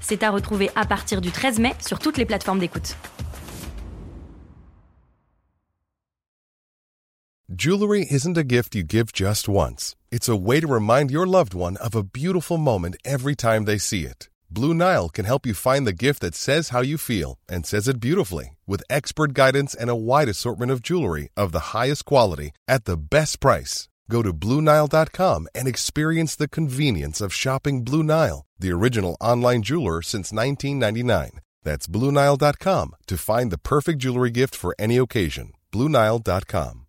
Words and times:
C'est 0.00 0.22
à 0.22 0.30
retrouver 0.30 0.70
à 0.76 0.84
partir 0.84 1.20
du 1.20 1.30
13 1.30 1.58
mai 1.58 1.74
sur 1.86 1.98
toutes 1.98 2.18
les 2.18 2.26
plateformes 2.26 2.58
d'écoute. 2.58 2.96
Jewelry 7.52 8.06
isn't 8.08 8.38
a 8.38 8.44
gift 8.44 8.74
you 8.74 8.84
give 8.84 9.12
just 9.12 9.48
once. 9.48 9.96
It's 10.12 10.28
a 10.28 10.36
way 10.36 10.60
to 10.60 10.68
remind 10.68 11.10
your 11.10 11.26
loved 11.26 11.52
one 11.52 11.76
of 11.78 11.94
a 11.96 12.04
beautiful 12.04 12.58
moment 12.58 12.96
every 13.04 13.34
time 13.34 13.64
they 13.64 13.76
see 13.76 14.04
it. 14.04 14.28
Blue 14.48 14.72
Nile 14.72 15.08
can 15.08 15.24
help 15.24 15.44
you 15.44 15.52
find 15.52 15.86
the 15.86 15.92
gift 15.92 16.20
that 16.22 16.34
says 16.34 16.70
how 16.70 16.80
you 16.80 16.96
feel 16.96 17.38
and 17.48 17.66
says 17.66 17.86
it 17.86 18.00
beautifully 18.00 18.56
with 18.66 18.82
expert 18.88 19.34
guidance 19.34 19.74
and 19.74 19.90
a 19.90 19.94
wide 19.94 20.28
assortment 20.28 20.72
of 20.72 20.80
jewelry 20.82 21.28
of 21.36 21.52
the 21.52 21.74
highest 21.74 22.04
quality 22.04 22.52
at 22.66 22.84
the 22.84 22.96
best 22.96 23.40
price. 23.40 23.89
Go 24.10 24.22
to 24.22 24.32
BlueNile.com 24.34 25.46
and 25.54 25.68
experience 25.68 26.34
the 26.34 26.48
convenience 26.48 27.20
of 27.20 27.32
shopping 27.32 27.84
Blue 27.84 28.02
Nile, 28.02 28.44
the 28.58 28.72
original 28.72 29.16
online 29.20 29.62
jeweler 29.62 30.02
since 30.02 30.32
1999. 30.32 31.40
That's 31.62 31.86
BlueNile.com 31.86 32.96
to 33.06 33.16
find 33.16 33.52
the 33.52 33.58
perfect 33.58 34.00
jewelry 34.00 34.30
gift 34.30 34.56
for 34.56 34.74
any 34.78 34.96
occasion. 34.96 35.52
BlueNile.com. 35.72 36.86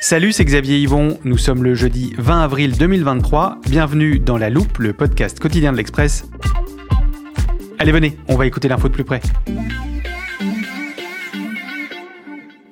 Salut, 0.00 0.32
c'est 0.32 0.44
Xavier 0.44 0.78
Yvon. 0.80 1.18
Nous 1.24 1.38
sommes 1.38 1.64
le 1.64 1.74
jeudi 1.74 2.14
20 2.18 2.42
avril 2.42 2.76
2023. 2.76 3.58
Bienvenue 3.62 4.20
dans 4.20 4.36
La 4.36 4.50
Loupe, 4.50 4.78
le 4.78 4.92
podcast 4.92 5.40
quotidien 5.40 5.72
de 5.72 5.78
l'Express. 5.78 6.26
Allez, 7.84 7.92
venez, 7.92 8.16
on 8.28 8.36
va 8.36 8.46
écouter 8.46 8.66
l'info 8.66 8.88
de 8.88 8.94
plus 8.94 9.04
près. 9.04 9.20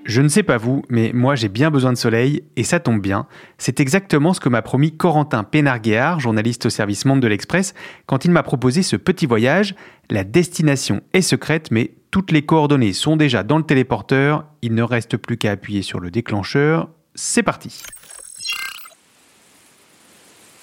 Je 0.07 0.23
ne 0.23 0.29
sais 0.29 0.43
pas 0.43 0.57
vous, 0.57 0.85
mais 0.89 1.11
moi 1.13 1.35
j'ai 1.35 1.51
bien 1.51 1.71
besoin 1.71 1.93
de 1.93 1.99
soleil, 1.99 2.45
et 2.57 2.65
ça 2.65 2.81
tombe 2.81 3.03
bien. 3.03 3.27
C'est 3.59 3.79
exactement 3.79 4.33
ce 4.33 4.41
que 4.41 4.49
m'a 4.49 4.63
promis 4.63 4.97
Corentin 4.97 5.45
Pénarguéard, 5.45 6.19
journaliste 6.19 6.65
au 6.65 6.71
service 6.71 7.05
Monde 7.05 7.21
de 7.21 7.29
l'Express, 7.29 7.75
quand 8.07 8.25
il 8.25 8.31
m'a 8.31 8.43
proposé 8.43 8.83
ce 8.83 8.97
petit 8.97 9.27
voyage. 9.27 9.75
La 10.09 10.25
destination 10.25 11.03
est 11.13 11.21
secrète, 11.21 11.71
mais 11.71 11.91
toutes 12.11 12.33
les 12.33 12.47
coordonnées 12.47 12.95
sont 12.95 13.17
déjà 13.17 13.43
dans 13.43 13.59
le 13.59 13.65
téléporteur. 13.65 14.47
Il 14.63 14.75
ne 14.75 14.83
reste 14.83 15.19
plus 15.19 15.37
qu'à 15.37 15.51
appuyer 15.51 15.83
sur 15.83 16.01
le 16.01 16.11
déclencheur. 16.11 16.89
C'est 17.15 17.43
parti 17.43 17.83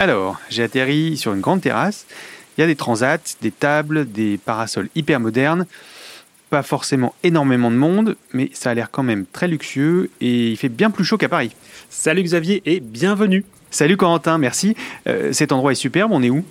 Alors, 0.00 0.40
j'ai 0.48 0.64
atterri 0.64 1.16
sur 1.16 1.34
une 1.34 1.40
grande 1.40 1.60
terrasse. 1.60 2.04
Il 2.60 2.64
y 2.64 2.64
a 2.64 2.66
des 2.66 2.76
transats, 2.76 3.16
des 3.40 3.52
tables, 3.52 4.12
des 4.12 4.36
parasols 4.36 4.90
hyper 4.94 5.18
modernes. 5.18 5.64
Pas 6.50 6.62
forcément 6.62 7.14
énormément 7.22 7.70
de 7.70 7.76
monde, 7.76 8.16
mais 8.34 8.50
ça 8.52 8.68
a 8.68 8.74
l'air 8.74 8.90
quand 8.90 9.02
même 9.02 9.24
très 9.24 9.48
luxueux 9.48 10.10
et 10.20 10.50
il 10.50 10.58
fait 10.58 10.68
bien 10.68 10.90
plus 10.90 11.06
chaud 11.06 11.16
qu'à 11.16 11.30
Paris. 11.30 11.52
Salut 11.88 12.22
Xavier 12.22 12.60
et 12.66 12.80
bienvenue. 12.80 13.46
Salut 13.70 13.96
Corentin, 13.96 14.36
merci. 14.36 14.76
Euh, 15.06 15.32
cet 15.32 15.52
endroit 15.52 15.72
est 15.72 15.76
superbe, 15.76 16.12
on 16.12 16.22
est 16.22 16.28
où? 16.28 16.44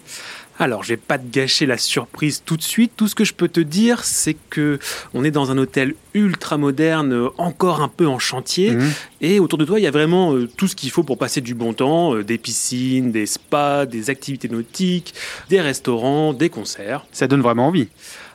Alors, 0.59 0.83
je 0.83 0.89
vais 0.89 0.97
pas 0.97 1.17
te 1.17 1.25
gâcher 1.31 1.65
la 1.65 1.77
surprise 1.77 2.43
tout 2.45 2.57
de 2.57 2.61
suite. 2.61 2.91
Tout 2.97 3.07
ce 3.07 3.15
que 3.15 3.23
je 3.23 3.33
peux 3.33 3.47
te 3.47 3.61
dire, 3.61 4.03
c'est 4.03 4.35
que 4.49 4.77
on 5.13 5.23
est 5.23 5.31
dans 5.31 5.51
un 5.51 5.57
hôtel 5.57 5.95
ultra 6.13 6.57
moderne, 6.57 7.29
encore 7.37 7.81
un 7.81 7.87
peu 7.87 8.05
en 8.05 8.19
chantier. 8.19 8.71
Mhm. 8.71 8.91
Et 9.21 9.39
autour 9.39 9.57
de 9.57 9.63
toi, 9.63 9.79
il 9.79 9.83
y 9.83 9.87
a 9.87 9.91
vraiment 9.91 10.35
euh, 10.35 10.49
tout 10.57 10.67
ce 10.67 10.75
qu'il 10.75 10.91
faut 10.91 11.03
pour 11.03 11.17
passer 11.17 11.39
du 11.39 11.53
bon 11.53 11.71
temps 11.71 12.13
euh, 12.13 12.25
des 12.25 12.37
piscines, 12.37 13.13
des 13.13 13.25
spas, 13.25 13.85
des 13.85 14.09
activités 14.09 14.49
nautiques, 14.49 15.13
des 15.49 15.61
restaurants, 15.61 16.33
des 16.33 16.49
concerts. 16.49 17.05
Ça 17.13 17.27
donne 17.27 17.41
vraiment 17.41 17.67
envie. 17.67 17.87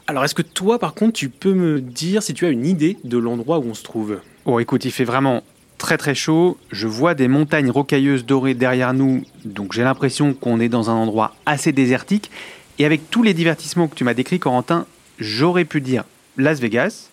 Alors, 0.06 0.24
est-ce 0.24 0.34
que 0.34 0.42
toi, 0.42 0.78
par 0.78 0.94
contre, 0.94 1.12
tu 1.12 1.28
peux 1.28 1.52
me 1.52 1.82
dire 1.82 2.22
si 2.22 2.32
tu 2.32 2.46
as 2.46 2.50
une 2.50 2.64
idée 2.64 2.96
de 3.04 3.18
l'endroit 3.18 3.58
où 3.58 3.64
on 3.68 3.74
se 3.74 3.82
trouve? 3.82 4.20
Oh, 4.46 4.60
écoute, 4.60 4.86
il 4.86 4.92
fait 4.92 5.04
vraiment 5.04 5.42
très 5.78 5.98
très 5.98 6.14
chaud. 6.14 6.58
Je 6.70 6.86
vois 6.86 7.14
des 7.14 7.28
montagnes 7.28 7.70
rocailleuses 7.70 8.24
dorées 8.24 8.54
derrière 8.54 8.94
nous, 8.94 9.24
donc 9.44 9.72
j'ai 9.72 9.82
l'impression 9.82 10.34
qu'on 10.34 10.60
est 10.60 10.68
dans 10.68 10.90
un 10.90 10.94
endroit 10.94 11.34
assez 11.46 11.72
désertique. 11.72 12.30
Et 12.78 12.84
avec 12.84 13.10
tous 13.10 13.22
les 13.22 13.34
divertissements 13.34 13.86
que 13.88 13.94
tu 13.94 14.04
m'as 14.04 14.14
décrits, 14.14 14.38
Corentin, 14.38 14.86
j'aurais 15.18 15.64
pu 15.64 15.80
dire 15.80 16.04
Las 16.36 16.60
Vegas. 16.60 17.10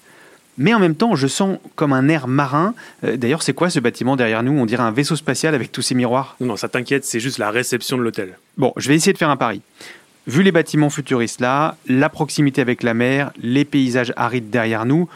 Mais 0.58 0.74
en 0.74 0.80
même 0.80 0.96
temps, 0.96 1.16
je 1.16 1.28
sens 1.28 1.60
comme 1.76 1.94
un 1.94 2.10
air 2.10 2.28
marin. 2.28 2.74
Euh, 3.04 3.16
D'ailleurs, 3.16 3.42
c'est 3.42 3.54
quoi 3.54 3.70
ce 3.70 3.80
bâtiment 3.80 4.16
derrière 4.16 4.44
nous? 4.44 4.52
On 4.52 4.66
dirait 4.66 4.84
un 4.84 4.92
vaisseau 4.92 5.16
spatial 5.16 5.56
avec 5.56 5.72
tous 5.72 5.82
ces 5.82 5.96
miroirs. 5.96 6.36
Non, 6.42 6.48
non, 6.48 6.56
ça 6.58 6.68
t'inquiète, 6.68 7.06
c'est 7.06 7.20
juste 7.20 7.38
la 7.38 7.52
réception 7.52 7.98
de 7.98 8.04
l'hôtel. 8.04 8.38
Bon, 8.58 8.74
je 8.76 8.88
vais 8.90 8.96
essayer 8.96 9.14
de 9.14 9.18
faire 9.18 9.30
un 9.30 9.38
pari. 9.38 9.62
Vu 10.28 10.44
les 10.44 10.52
bâtiments 10.52 10.90
futuristes 10.90 11.42
là, 11.42 11.78
la 11.88 12.10
proximité 12.10 12.62
avec 12.62 12.84
la 12.84 12.94
mer, 12.94 13.32
les 13.42 13.66
paysages 13.66 14.14
arides 14.18 14.50
derrière 14.50 14.86
nous, 14.86 15.08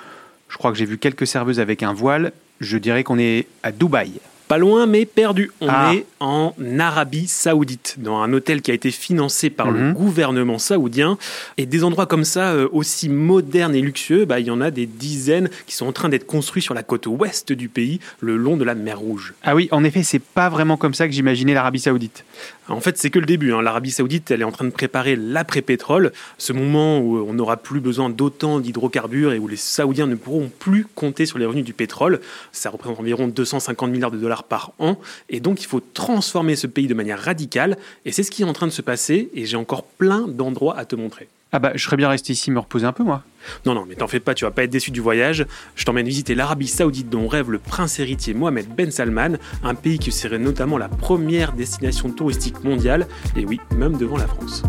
je 0.50 0.58
crois 0.58 0.72
que 0.72 0.78
j'ai 0.78 0.86
vu 0.86 0.98
quelques 0.98 1.28
serveuses 1.28 1.60
avec 1.60 1.84
un 1.84 1.94
voile, 1.94 2.32
je 2.60 2.78
dirais 2.78 3.04
qu'on 3.04 3.20
est 3.20 3.48
à 3.64 3.72
Dubaï. 3.72 4.12
Pas 4.48 4.60
loin, 4.60 4.86
mais 4.86 5.08
perdu. 5.08 5.50
On 5.60 5.68
Ah. 5.68 5.92
est 5.96 6.06
en 6.20 6.54
Arabie 6.78 7.26
Saoudite, 7.26 7.96
dans 7.98 8.18
un 8.22 8.32
hôtel 8.32 8.62
qui 8.62 8.70
a 8.70 8.76
été 8.76 8.92
financé 8.92 9.50
par 9.50 9.72
le 9.72 9.80
Mhm. 9.80 9.94
gouvernement 9.94 10.60
saoudien. 10.60 11.18
Et 11.58 11.66
des 11.66 11.84
endroits 11.84 12.06
comme 12.06 12.24
ça, 12.24 12.52
euh, 12.54 12.68
aussi 12.72 13.10
modernes 13.10 13.74
et 13.74 13.82
luxueux, 13.82 14.26
bah, 14.26 14.40
il 14.40 14.46
y 14.46 14.52
en 14.52 14.62
a 14.62 14.70
des 14.70 14.86
dizaines 14.86 15.50
qui 15.66 15.74
sont 15.74 15.88
en 15.88 15.92
train 15.92 16.10
d'être 16.10 16.28
construits 16.28 16.62
sur 16.62 16.76
la 16.76 16.84
côte 16.84 17.08
ouest 17.08 17.54
du 17.54 17.70
pays, 17.70 18.00
le 18.20 18.38
long 18.38 18.56
de 18.56 18.64
la 18.64 18.76
mer 18.76 19.00
Rouge. 19.00 19.34
Ah 19.44 19.56
oui, 19.56 19.68
en 19.72 19.84
effet, 19.84 20.04
c'est 20.04 20.22
pas 20.22 20.50
vraiment 20.50 20.78
comme 20.78 20.94
ça 20.94 21.08
que 21.08 21.14
j'imaginais 21.16 21.56
l'Arabie 21.56 21.80
Saoudite. 21.80 22.24
En 22.68 22.80
fait, 22.82 22.98
c'est 22.98 23.10
que 23.10 23.20
le 23.20 23.26
début. 23.26 23.54
hein. 23.54 23.62
L'Arabie 23.62 23.92
Saoudite, 23.92 24.32
elle 24.32 24.42
est 24.42 24.46
en 24.46 24.52
train 24.52 24.66
de 24.66 24.72
préparer 24.72 25.16
l'après-pétrole, 25.16 26.12
ce 26.38 26.52
moment 26.52 27.00
où 27.00 27.18
on 27.18 27.34
n'aura 27.34 27.58
plus 27.58 27.80
besoin 27.80 28.10
d'autant 28.10 28.60
d'hydrocarbures 28.60 29.34
et 29.34 29.40
où 29.40 29.48
les 29.48 29.56
Saoudiens 29.56 30.08
ne 30.08 30.16
pourront 30.16 30.50
plus 30.60 30.86
compter 30.96 31.26
sur 31.26 31.38
les 31.38 31.46
revenus 31.46 31.66
du 31.66 31.74
pétrole. 31.74 32.20
Ça 32.52 32.72
représente 32.72 33.00
environ 33.00 33.28
250 33.28 33.92
milliards 33.92 34.12
de 34.12 34.18
dollars 34.18 34.44
par 34.44 34.72
an. 34.80 34.98
Et 35.30 35.40
donc, 35.40 35.62
il 35.62 35.68
faut 35.68 35.82
transformer 35.94 36.56
ce 36.56 36.68
pays 36.68 36.88
de 36.88 36.96
manière 36.96 37.20
radicale. 37.20 37.78
Et 38.06 38.12
c'est 38.12 38.24
ce 38.24 38.32
qui 38.32 38.42
est 38.42 38.46
en 38.46 38.54
train 38.54 38.68
de 38.68 38.72
se 38.72 38.82
passer. 38.82 39.30
Et 39.36 39.46
j'ai 39.46 39.58
encore 39.58 39.84
plein 39.84 40.28
d'endroits 40.28 40.78
à 40.78 40.86
te 40.86 40.96
montrer. 40.96 41.28
Ah 41.56 41.60
bah, 41.60 41.72
je 41.74 41.82
serais 41.86 41.96
bien 41.96 42.10
resté 42.10 42.34
ici 42.34 42.52
me 42.52 42.60
reposer 42.60 42.86
un 42.86 42.92
peu, 42.92 43.06
moi. 43.06 43.24
Non, 43.66 43.74
non, 43.74 43.86
mais 43.88 43.96
t'en 43.96 44.10
fais 44.10 44.20
pas, 44.20 44.34
tu 44.34 44.44
vas 44.44 44.52
pas 44.52 44.66
être 44.66 44.70
déçu 44.70 44.92
du 44.92 45.00
voyage. 45.00 45.46
Je 45.78 45.86
t'emmène 45.86 46.06
visiter 46.06 46.36
l'Arabie 46.36 46.68
Saoudite 46.68 47.10
dont 47.10 47.30
rêve 47.30 47.50
le 47.50 47.60
prince 47.60 47.98
héritier 47.98 48.34
Mohamed 48.34 48.68
Ben 48.76 48.92
Salman, 48.92 49.38
un 49.64 49.74
pays 49.74 49.98
qui 49.98 50.12
serait 50.12 50.38
notamment 50.38 50.78
la 50.78 50.90
première 50.90 51.54
destination 51.54 52.12
touristique 52.12 52.62
mondiale, 52.66 53.08
et 53.38 53.46
oui, 53.46 53.62
même 53.74 53.96
devant 53.96 54.18
la 54.18 54.28
France. 54.28 54.64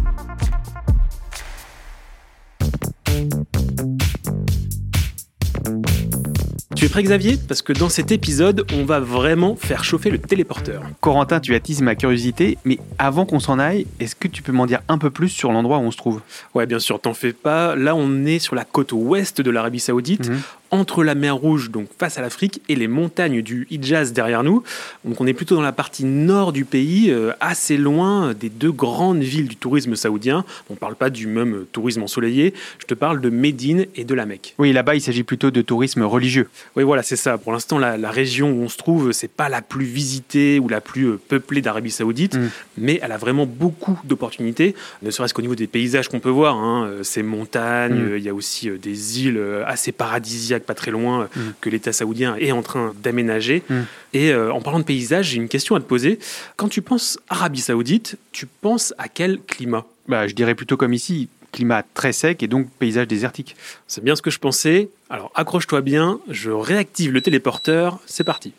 Es 6.87 6.89
prêt 6.89 7.03
Xavier? 7.03 7.37
Parce 7.49 7.63
que 7.63 7.73
dans 7.73 7.89
cet 7.89 8.13
épisode, 8.13 8.65
on 8.75 8.85
va 8.85 9.01
vraiment 9.01 9.57
faire 9.57 9.83
chauffer 9.85 10.11
le 10.11 10.19
téléporteur. 10.19 10.83
Corentin, 11.01 11.41
tu 11.41 11.55
attises 11.55 11.83
ma 11.83 11.95
curiosité, 11.95 12.59
mais 12.65 12.79
avant 12.99 13.27
qu'on 13.27 13.41
s'en 13.41 13.59
aille, 13.59 13.87
est-ce 14.01 14.15
que 14.15 14.29
tu 14.29 14.43
peux 14.43 14.53
m'en 14.53 14.67
dire 14.67 14.81
un 14.89 14.99
peu 14.99 15.11
plus 15.11 15.29
sur 15.29 15.53
l'endroit 15.53 15.79
où 15.79 15.83
on 15.83 15.91
se 15.91 15.97
trouve? 15.97 16.21
Ouais, 16.55 16.67
bien 16.67 16.79
sûr, 16.79 17.01
t'en 17.01 17.15
fais 17.15 17.33
pas. 17.33 17.75
Là, 17.77 17.95
on 17.97 18.25
est 18.25 18.39
sur 18.39 18.55
la 18.55 18.65
côte 18.65 18.93
ouest 18.93 19.41
de 19.41 19.51
l'Arabie 19.51 19.81
Saoudite, 19.81 20.29
Mhm. 20.29 20.41
Entre 20.77 21.03
la 21.05 21.15
mer 21.15 21.37
Rouge, 21.37 21.71
donc 21.71 21.89
face 21.99 22.19
à 22.19 22.23
l'Afrique, 22.23 22.61
et 22.69 22.75
les 22.77 22.89
montagnes 22.89 23.43
du 23.43 23.67
Hijaz 23.71 24.13
derrière 24.13 24.43
nous. 24.43 24.63
Donc, 25.05 25.21
on 25.21 25.27
est 25.27 25.33
plutôt 25.35 25.55
dans 25.57 25.63
la 25.63 25.73
partie 25.73 26.05
nord 26.05 26.53
du 26.53 26.65
pays, 26.65 27.11
euh, 27.11 27.33
assez 27.41 27.77
loin 27.77 28.35
des 28.35 28.49
deux 28.49 28.73
grandes 28.73 29.23
villes 29.23 29.49
du 29.49 29.57
tourisme 29.57 29.97
saoudien. 29.97 30.45
On 30.71 30.75
parle 30.75 30.95
pas 30.97 31.11
du 31.11 31.27
même 31.27 31.55
euh, 31.55 31.69
tourisme 31.73 32.03
ensoleillé. 32.03 32.55
Je 32.79 32.87
te 32.87 32.95
parle 32.95 33.21
de 33.21 33.31
Médine 33.31 33.87
et 33.97 34.05
de 34.05 34.15
la 34.15 34.27
Mecque. 34.27 34.55
Oui, 34.59 34.73
là-bas, 34.73 34.95
il 34.95 35.01
s'agit 35.01 35.23
plutôt 35.23 35.51
de 35.51 35.63
tourisme 35.63 36.03
religieux. 36.03 36.49
Oui, 36.77 36.85
voilà, 36.85 37.03
c'est 37.03 37.17
ça. 37.17 37.39
Pour 37.39 37.53
l'instant, 37.53 37.79
la, 37.79 37.97
la 37.97 38.11
région 38.11 38.51
où 38.53 38.63
on 38.63 38.69
se 38.69 38.77
trouve, 38.77 39.13
c'est 39.13 39.31
pas 39.31 39.49
la 39.49 39.63
plus 39.63 39.85
visitée 39.87 40.59
ou 40.59 40.69
la 40.69 40.81
plus 40.81 41.05
euh, 41.07 41.21
peuplée 41.29 41.61
d'Arabie 41.63 41.91
Saoudite, 41.91 42.37
Mm. 42.37 42.49
mais 42.79 42.99
elle 43.03 43.13
a 43.13 43.17
vraiment 43.17 43.47
beaucoup 43.47 43.99
d'opportunités, 44.05 44.75
ne 45.03 45.11
serait-ce 45.11 45.33
qu'au 45.33 45.43
niveau 45.43 45.55
des 45.55 45.67
paysages 45.67 46.09
qu'on 46.09 46.21
peut 46.21 46.29
voir. 46.31 46.57
hein. 46.57 46.87
Euh, 46.87 47.03
Ces 47.03 47.23
montagnes, 47.23 47.95
Mm. 47.95 48.09
euh, 48.13 48.19
il 48.19 48.25
y 48.25 48.29
a 48.29 48.35
aussi 48.35 48.69
euh, 48.69 48.77
des 48.79 49.25
îles 49.25 49.39
euh, 49.39 49.65
assez 49.67 49.93
paradisiaques, 49.93 50.65
pas 50.67 50.75
très 50.75 50.91
loin, 50.91 51.23
euh, 51.23 51.27
Mm. 51.41 51.53
que 51.61 51.71
l'État 51.71 51.93
saoudien 51.93 52.37
est 52.37 52.53
en 52.53 52.63
train 52.63 52.93
d'aménager. 53.03 53.63
Mm. 53.69 53.81
Et 54.15 54.33
euh, 54.33 54.53
en 54.53 54.61
parlant 54.61 54.79
de 54.81 54.85
paysages, 54.85 55.27
j'ai 55.31 55.37
une 55.37 55.49
question 55.49 55.75
à 55.75 55.81
te 55.81 55.85
poser. 55.85 56.19
Quand 56.57 56.69
tu 56.69 56.83
penses 56.83 57.19
Arabie 57.29 57.61
Saoudite, 57.61 58.17
tu 58.33 58.47
penses 58.47 58.93
à 58.99 59.09
quel 59.09 59.41
climat? 59.41 59.85
Bah, 60.09 60.27
je 60.29 60.35
dirais 60.35 60.55
plutôt 60.55 60.77
comme 60.77 60.93
ici, 60.93 61.29
climat 61.53 61.83
très 61.95 62.13
sec 62.13 62.43
et 62.43 62.49
donc 62.49 62.69
paysage 62.79 63.09
désertique. 63.09 63.57
C'est 63.89 64.05
bien 64.05 64.15
ce 64.17 64.23
que 64.23 64.31
je 64.31 64.39
pensais. 64.39 64.89
Alors 65.09 65.31
accroche-toi 65.35 65.81
bien, 65.81 66.21
je 66.29 66.51
réactive 66.51 67.13
le 67.13 67.21
téléporteur, 67.21 67.99
c'est 68.07 68.25
parti. 68.25 68.53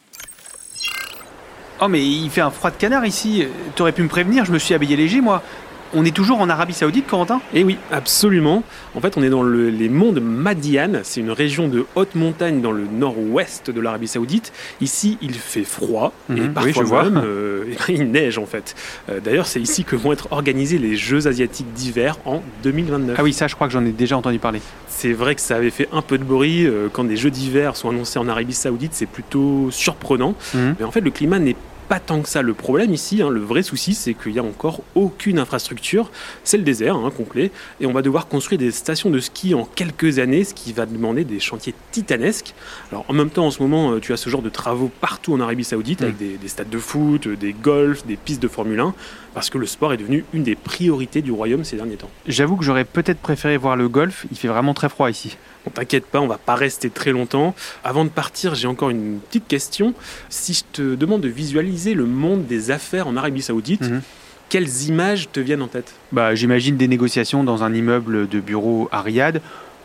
Oh 1.80 1.88
mais 1.88 2.04
il 2.04 2.30
fait 2.32 2.42
un 2.42 2.50
froid 2.50 2.72
de 2.72 2.76
canard 2.78 3.06
ici. 3.06 3.46
T'aurais 3.76 3.92
pu 3.92 4.02
me 4.02 4.08
prévenir, 4.08 4.46
je 4.46 4.52
me 4.52 4.58
suis 4.58 4.74
habillé 4.74 4.96
léger 4.96 5.22
moi. 5.22 5.44
On 5.94 6.04
est 6.06 6.16
toujours 6.16 6.42
en 6.42 6.50
Arabie 6.50 6.74
Saoudite, 6.74 7.08
Corentin? 7.08 7.40
Eh 7.54 7.64
oui, 7.64 7.78
absolument. 7.92 8.64
En 8.96 9.00
fait, 9.02 9.18
on 9.18 9.24
est 9.24 9.30
dans 9.30 9.44
les 9.44 9.90
monts 9.90 10.12
de 10.12 10.20
Madian. 10.20 11.00
C'est 11.04 11.22
une 11.22 11.32
région 11.32 11.68
de 11.68 11.86
haute 11.96 12.16
montagne 12.16 12.62
dans 12.62 12.72
le 12.72 12.84
nord-ouest 12.86 13.72
de 13.72 13.80
l'Arabie 13.82 14.08
Saoudite. 14.08 14.52
Ici, 14.82 15.18
il 15.22 15.34
fait 15.34 15.64
froid 15.64 16.14
et 16.30 16.34
Mhm, 16.42 16.54
parfois 16.54 16.84
oui, 16.84 17.12
même, 17.12 17.22
euh, 17.26 17.64
il 17.90 18.12
neige 18.12 18.38
en 18.38 18.46
fait. 18.46 18.76
Euh, 19.10 19.20
D'ailleurs, 19.20 19.48
c'est 19.48 19.62
ici 19.62 19.84
que 19.84 19.96
vont 19.96 20.12
être 20.12 20.28
organisés 20.32 20.78
les 20.78 20.96
Jeux 20.96 21.28
asiatiques 21.28 21.72
d'hiver 21.74 22.18
en 22.26 22.42
2029. 22.64 23.16
Ah 23.20 23.24
oui, 23.24 23.34
ça 23.34 23.48
je 23.48 23.56
crois 23.56 23.68
que 23.68 23.74
j'en 23.74 23.86
ai 23.86 23.92
déjà 23.92 24.18
entendu 24.18 24.40
parler. 24.40 24.62
C'est 24.88 25.14
vrai 25.14 25.36
que 25.36 25.42
ça 25.42 25.56
avait 25.56 25.70
fait 25.70 25.88
un 25.92 26.02
peu 26.02 26.18
de 26.18 26.24
bruit 26.24 26.66
euh, 26.66 26.88
quand 26.92 27.04
des 27.04 27.18
Jeux 27.18 27.32
d'hiver 27.32 27.76
sont 27.76 27.90
annoncés 27.90 28.20
en 28.20 28.28
Arabie 28.28 28.54
Saoudite. 28.54 28.94
C'est 28.94 29.06
plutôt 29.06 29.70
surprenant. 29.72 30.36
Mhm. 30.54 30.76
Mais 30.80 30.86
en 30.86 30.92
fait, 30.92 31.02
le 31.02 31.12
climat 31.12 31.40
n'est 31.40 31.56
pas 31.88 32.00
tant 32.00 32.22
que 32.22 32.30
ça. 32.30 32.42
Le 32.42 32.54
problème 32.54 32.94
ici, 32.94 33.22
hein, 33.22 33.30
le 33.30 33.40
vrai 33.40 33.64
souci, 33.64 33.94
c'est 33.94 34.14
qu'il 34.14 34.34
n'y 34.34 34.40
a 34.40 34.44
encore 34.44 34.82
aucune 34.96 35.40
infrastructure. 35.40 36.12
C'est 36.44 36.58
le 36.58 36.64
désert 36.64 36.96
hein, 36.96 37.12
complet. 37.16 37.52
Et 37.80 37.86
on 37.86 37.94
va 37.94 38.02
devoir 38.02 38.28
construire 38.28 38.60
des 38.60 38.72
stations 38.72 39.10
de 39.10 39.20
ski 39.20 39.54
en 39.54 39.66
quelques 39.66 40.20
années, 40.20 40.44
ce 40.44 40.54
qui 40.54 40.74
va 40.74 40.86
demander 40.86 41.24
des 41.24 41.40
chantiers 41.40 41.74
titanesques. 41.92 42.54
Alors 42.92 43.06
en 43.08 43.14
même 43.14 43.30
temps, 43.30 43.48
en 43.48 43.52
ce 43.52 43.62
moment, 43.62 43.92
euh, 43.94 44.00
tu 44.00 44.14
as 44.14 44.18
ce 44.18 44.30
genre 44.30 44.42
de 44.42 44.50
travaux 44.50 44.92
partout 45.02 45.34
en 45.34 45.40
Arabie 45.40 45.64
Saoudite, 45.64 46.02
Mm. 46.02 46.04
avec 46.04 46.18
des, 46.18 46.38
des 46.38 46.48
stades 46.48 46.70
de 46.70 46.80
foot, 46.80 47.28
euh, 47.28 47.36
des 47.36 47.54
golfs, 47.54 48.06
des 48.06 48.18
pistes 48.18 48.42
de 48.42 48.48
Formule 48.48 48.80
1, 48.80 48.94
parce 49.38 49.52
que 49.52 49.60
le 49.60 49.68
sport 49.68 49.94
est 49.94 49.98
devenu 49.98 50.26
une 50.34 50.42
des 50.42 50.56
priorités 50.56 51.22
du 51.22 51.32
royaume 51.32 51.64
ces 51.64 51.76
derniers 51.76 51.96
temps. 51.96 52.10
J'avoue 52.28 52.56
que 52.56 52.64
j'aurais 52.64 52.86
peut-être 52.86 53.20
préféré 53.20 53.56
voir 53.58 53.76
le 53.76 53.88
golf, 53.88 54.26
il 54.32 54.36
fait 54.38 54.48
vraiment 54.48 54.74
très 54.74 54.90
froid 54.90 55.12
ici. 55.12 55.38
Bon, 55.64 55.70
t'inquiète 55.72 56.08
pas, 56.08 56.20
on 56.22 56.26
va 56.28 56.40
pas 56.40 56.56
rester 56.56 56.90
très 56.90 57.12
longtemps. 57.12 57.54
Avant 57.84 58.04
de 58.04 58.10
partir, 58.10 58.56
j'ai 58.56 58.68
encore 58.68 58.90
une 58.90 59.20
petite 59.20 59.48
question. 59.48 59.94
Si 60.30 60.56
je 60.56 60.64
te 60.74 60.96
demande 60.96 61.22
de 61.22 61.28
visualiser 61.28 61.94
le 61.94 62.06
monde 62.08 62.48
des 62.48 62.72
affaires 62.72 63.06
en 63.08 63.16
Arabie 63.16 63.44
Saoudite, 63.44 63.84
Mhm. 63.84 64.02
quelles 64.50 64.86
images 64.88 65.30
te 65.32 65.40
viennent 65.40 65.62
en 65.62 65.68
tête? 65.68 65.94
Bah, 66.12 66.34
j'imagine 66.34 66.76
des 66.76 66.88
négociations 66.88 67.44
dans 67.44 67.64
un 67.64 67.76
immeuble 67.76 68.28
de 68.28 68.40
bureau 68.40 68.90
à 68.92 69.04
Riyad. 69.04 69.40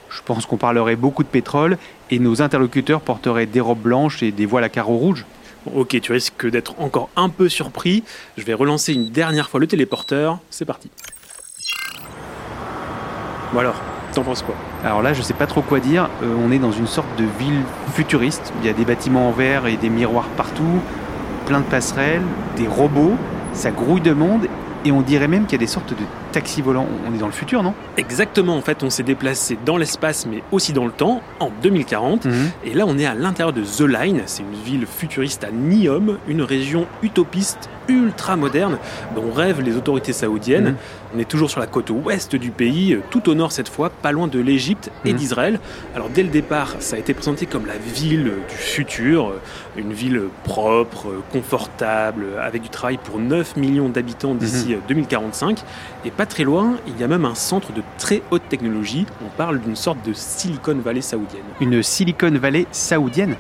Je 0.08 0.20
pense 0.25 0.46
qu'on 0.46 0.56
parlerait 0.56 0.96
beaucoup 0.96 1.25
de 1.25 1.28
pétrole 1.28 1.76
et 2.10 2.19
nos 2.19 2.40
interlocuteurs 2.40 3.02
porteraient 3.02 3.44
des 3.44 3.60
robes 3.60 3.82
blanches 3.82 4.22
et 4.22 4.32
des 4.32 4.46
voiles 4.46 4.64
à 4.64 4.70
carreaux 4.70 4.96
rouges. 4.96 5.26
Ok, 5.67 6.00
tu 6.00 6.12
risques 6.12 6.47
d'être 6.47 6.75
encore 6.81 7.09
un 7.14 7.29
peu 7.29 7.49
surpris. 7.49 8.03
Je 8.37 8.44
vais 8.44 8.55
relancer 8.55 8.93
une 8.94 9.11
dernière 9.11 9.49
fois 9.49 9.61
le 9.61 9.67
téléporteur. 9.67 10.38
C'est 10.50 10.64
parti. 10.64 10.91
Bon 13.53 13.61
alors, 13.61 13.76
t'en 14.12 14.23
penses 14.23 14.43
quoi? 14.43 14.56
Alors 14.85 15.03
là, 15.03 15.12
je 15.12 15.23
sais 15.23 15.35
pas 15.35 15.47
trop 15.47 15.62
quoi 15.62 15.79
dire. 15.79 16.09
Euh, 16.23 16.35
on 16.44 16.50
est 16.50 16.59
dans 16.59 16.73
une 16.73 16.87
sorte 16.87 17.09
de 17.17 17.25
ville 17.38 17.62
futuriste. 17.94 18.53
Il 18.61 18.67
y 18.67 18.70
a 18.70 18.73
des 18.73 18.85
bâtiments 18.85 19.29
en 19.29 19.32
verre 19.32 19.67
et 19.67 19.76
des 19.76 19.88
miroirs 19.88 20.29
partout, 20.37 20.81
plein 21.47 21.61
de 21.61 21.67
passerelles, 21.67 22.25
des 22.56 22.67
robots. 22.67 23.14
Ça 23.53 23.70
grouille 23.70 24.00
de 24.00 24.12
monde 24.12 24.49
et 24.85 24.91
on 24.91 25.03
dirait 25.03 25.29
même 25.29 25.44
qu'il 25.44 25.53
y 25.53 25.61
a 25.62 25.64
des 25.64 25.67
sortes 25.67 25.91
de 25.91 26.05
taxis 26.32 26.62
volants. 26.62 26.87
On 27.08 27.14
est 27.14 27.19
dans 27.19 27.26
le 27.26 27.32
futur, 27.32 27.62
non? 27.62 27.75
Exactement, 27.96 28.56
en 28.56 28.61
fait, 28.62 28.82
on 28.82 28.90
s'est 28.90 29.02
déplacé 29.02 29.56
dans 29.64 29.76
l'espace, 29.76 30.26
mais 30.26 30.43
aussi 30.50 30.73
dans 30.73 30.87
le 30.87 30.93
temps, 30.93 31.23
en 31.40 31.50
2040. 31.62 32.26
Et 32.64 32.75
là, 32.75 32.84
on 32.87 32.99
est 32.99 33.06
à 33.06 33.14
l'intérieur 33.14 33.52
de 33.52 33.62
The 33.62 33.82
Line. 33.82 34.23
C'est 34.26 34.43
une 34.43 34.55
ville 34.64 34.87
futuriste 34.87 35.44
à 35.44 35.50
Niom, 35.52 36.19
une 36.26 36.43
région 36.43 36.87
utopiste 37.02 37.69
ultra 37.88 38.37
moderne 38.37 38.79
dont 39.14 39.31
rêvent 39.32 39.61
les 39.61 39.76
autorités 39.76 40.12
saoudiennes. 40.12 40.64
Mhm. 40.70 40.76
On 41.14 41.19
est 41.19 41.29
toujours 41.29 41.50
sur 41.50 41.61
la 41.61 41.67
côte 41.67 41.90
ouest 41.90 42.35
du 42.37 42.50
pays, 42.50 42.96
tout 43.11 43.28
au 43.28 43.35
nord 43.35 43.52
cette 43.52 43.69
fois, 43.69 43.90
pas 43.90 44.12
loin 44.12 44.28
de 44.28 44.38
l'Égypte 44.38 44.90
et 45.05 45.11
Mhm. 45.12 45.17
d'Israël. 45.19 45.61
Alors 45.94 46.08
dès 46.08 46.23
le 46.23 46.28
départ, 46.31 46.76
ça 46.78 46.96
a 46.96 46.99
été 46.99 47.12
présenté 47.12 47.44
comme 47.46 47.67
la 47.67 47.76
ville 47.76 48.32
du 48.49 48.55
futur, 48.56 49.32
une 49.76 49.93
ville 49.93 50.23
propre, 50.44 51.08
confortable, 51.32 52.25
avec 52.40 52.62
du 52.62 52.69
travail 52.70 52.99
pour 53.02 53.19
9 53.19 53.56
millions 53.56 53.88
d'habitants 53.88 54.35
d'ici 54.35 54.75
euh, 54.75 54.78
2045. 54.88 55.58
Et 56.04 56.10
pas 56.10 56.26
très 56.26 56.43
loin, 56.43 56.78
il 56.88 56.99
y 56.99 57.04
a 57.04 57.08
même 57.08 57.25
un 57.25 57.37
centre 57.37 57.72
de 57.72 57.82
très 57.96 58.22
haute 58.32 58.43
technologie. 58.49 59.06
On 59.25 59.28
parle 59.37 59.60
d'une 59.60 59.76
sorte 59.76 60.04
de 60.04 60.12
Silicon 60.12 60.75
Valley 60.75 61.00
saoudienne. 61.00 61.44
Une 61.60 61.81
Silicon 61.82 62.32
Valley 62.32 62.66
saoudienne? 62.72 63.37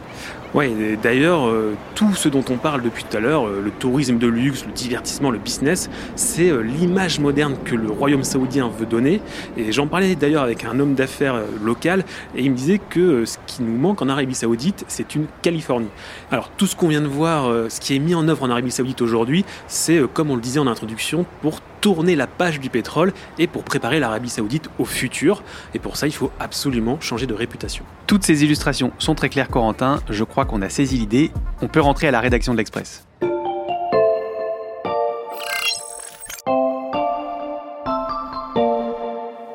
Et 0.60 0.98
d'ailleurs, 1.02 1.46
euh, 1.46 1.74
tout 1.94 2.14
ce 2.14 2.28
dont 2.28 2.44
on 2.50 2.56
parle 2.56 2.82
depuis 2.82 3.04
tout 3.04 3.16
à 3.16 3.20
l'heure, 3.20 3.46
euh, 3.46 3.62
le 3.64 3.70
tourisme 3.70 4.18
de 4.18 4.26
luxe, 4.26 4.66
le 4.66 4.72
divertissement, 4.72 5.30
le 5.30 5.38
business, 5.38 5.88
c'est 6.14 6.50
euh, 6.50 6.60
l'image 6.60 7.20
moderne 7.20 7.56
que 7.64 7.74
le 7.74 7.90
royaume 7.90 8.22
saoudien 8.22 8.68
veut 8.68 8.84
donner. 8.84 9.22
Et 9.56 9.72
j'en 9.72 9.86
parlais 9.86 10.14
d'ailleurs 10.14 10.42
avec 10.42 10.64
un 10.64 10.78
homme 10.78 10.94
d'affaires 10.94 11.40
local, 11.64 12.04
et 12.36 12.42
il 12.42 12.50
me 12.50 12.56
disait 12.56 12.78
que 12.78 13.24
ce 13.24 13.38
qui 13.46 13.62
nous 13.62 13.76
manque 13.76 14.02
en 14.02 14.08
Arabie 14.08 14.34
saoudite, 14.34 14.84
c'est 14.88 15.14
une 15.14 15.26
Californie. 15.40 15.88
Alors 16.30 16.50
tout 16.50 16.66
ce 16.66 16.76
qu'on 16.76 16.88
vient 16.88 17.00
de 17.00 17.06
voir, 17.06 17.50
ce 17.70 17.80
qui 17.80 17.96
est 17.96 17.98
mis 17.98 18.14
en 18.14 18.28
œuvre 18.28 18.42
en 18.42 18.50
Arabie 18.50 18.70
saoudite 18.70 19.00
aujourd'hui, 19.00 19.44
c'est, 19.66 20.00
comme 20.12 20.30
on 20.30 20.36
le 20.36 20.42
disait 20.42 20.60
en 20.60 20.66
introduction, 20.66 21.24
pour 21.40 21.60
tourner 21.82 22.14
la 22.14 22.26
page 22.28 22.60
du 22.60 22.70
pétrole 22.70 23.12
et 23.38 23.46
pour 23.46 23.64
préparer 23.64 23.98
l'Arabie 23.98 24.30
saoudite 24.30 24.70
au 24.78 24.84
futur. 24.84 25.42
Et 25.74 25.78
pour 25.78 25.96
ça, 25.96 26.06
il 26.06 26.12
faut 26.14 26.30
absolument 26.38 26.98
changer 27.00 27.26
de 27.26 27.34
réputation. 27.34 27.84
Toutes 28.06 28.24
ces 28.24 28.44
illustrations 28.44 28.92
sont 28.98 29.14
très 29.14 29.28
claires, 29.28 29.48
Corentin. 29.48 30.00
Je 30.08 30.22
crois 30.24 30.41
qu'on 30.44 30.62
a 30.62 30.68
saisi 30.68 30.96
l'idée. 30.98 31.30
On 31.60 31.68
peut 31.68 31.80
rentrer 31.80 32.08
à 32.08 32.10
la 32.10 32.20
rédaction 32.20 32.52
de 32.52 32.58
l'Express. 32.58 33.06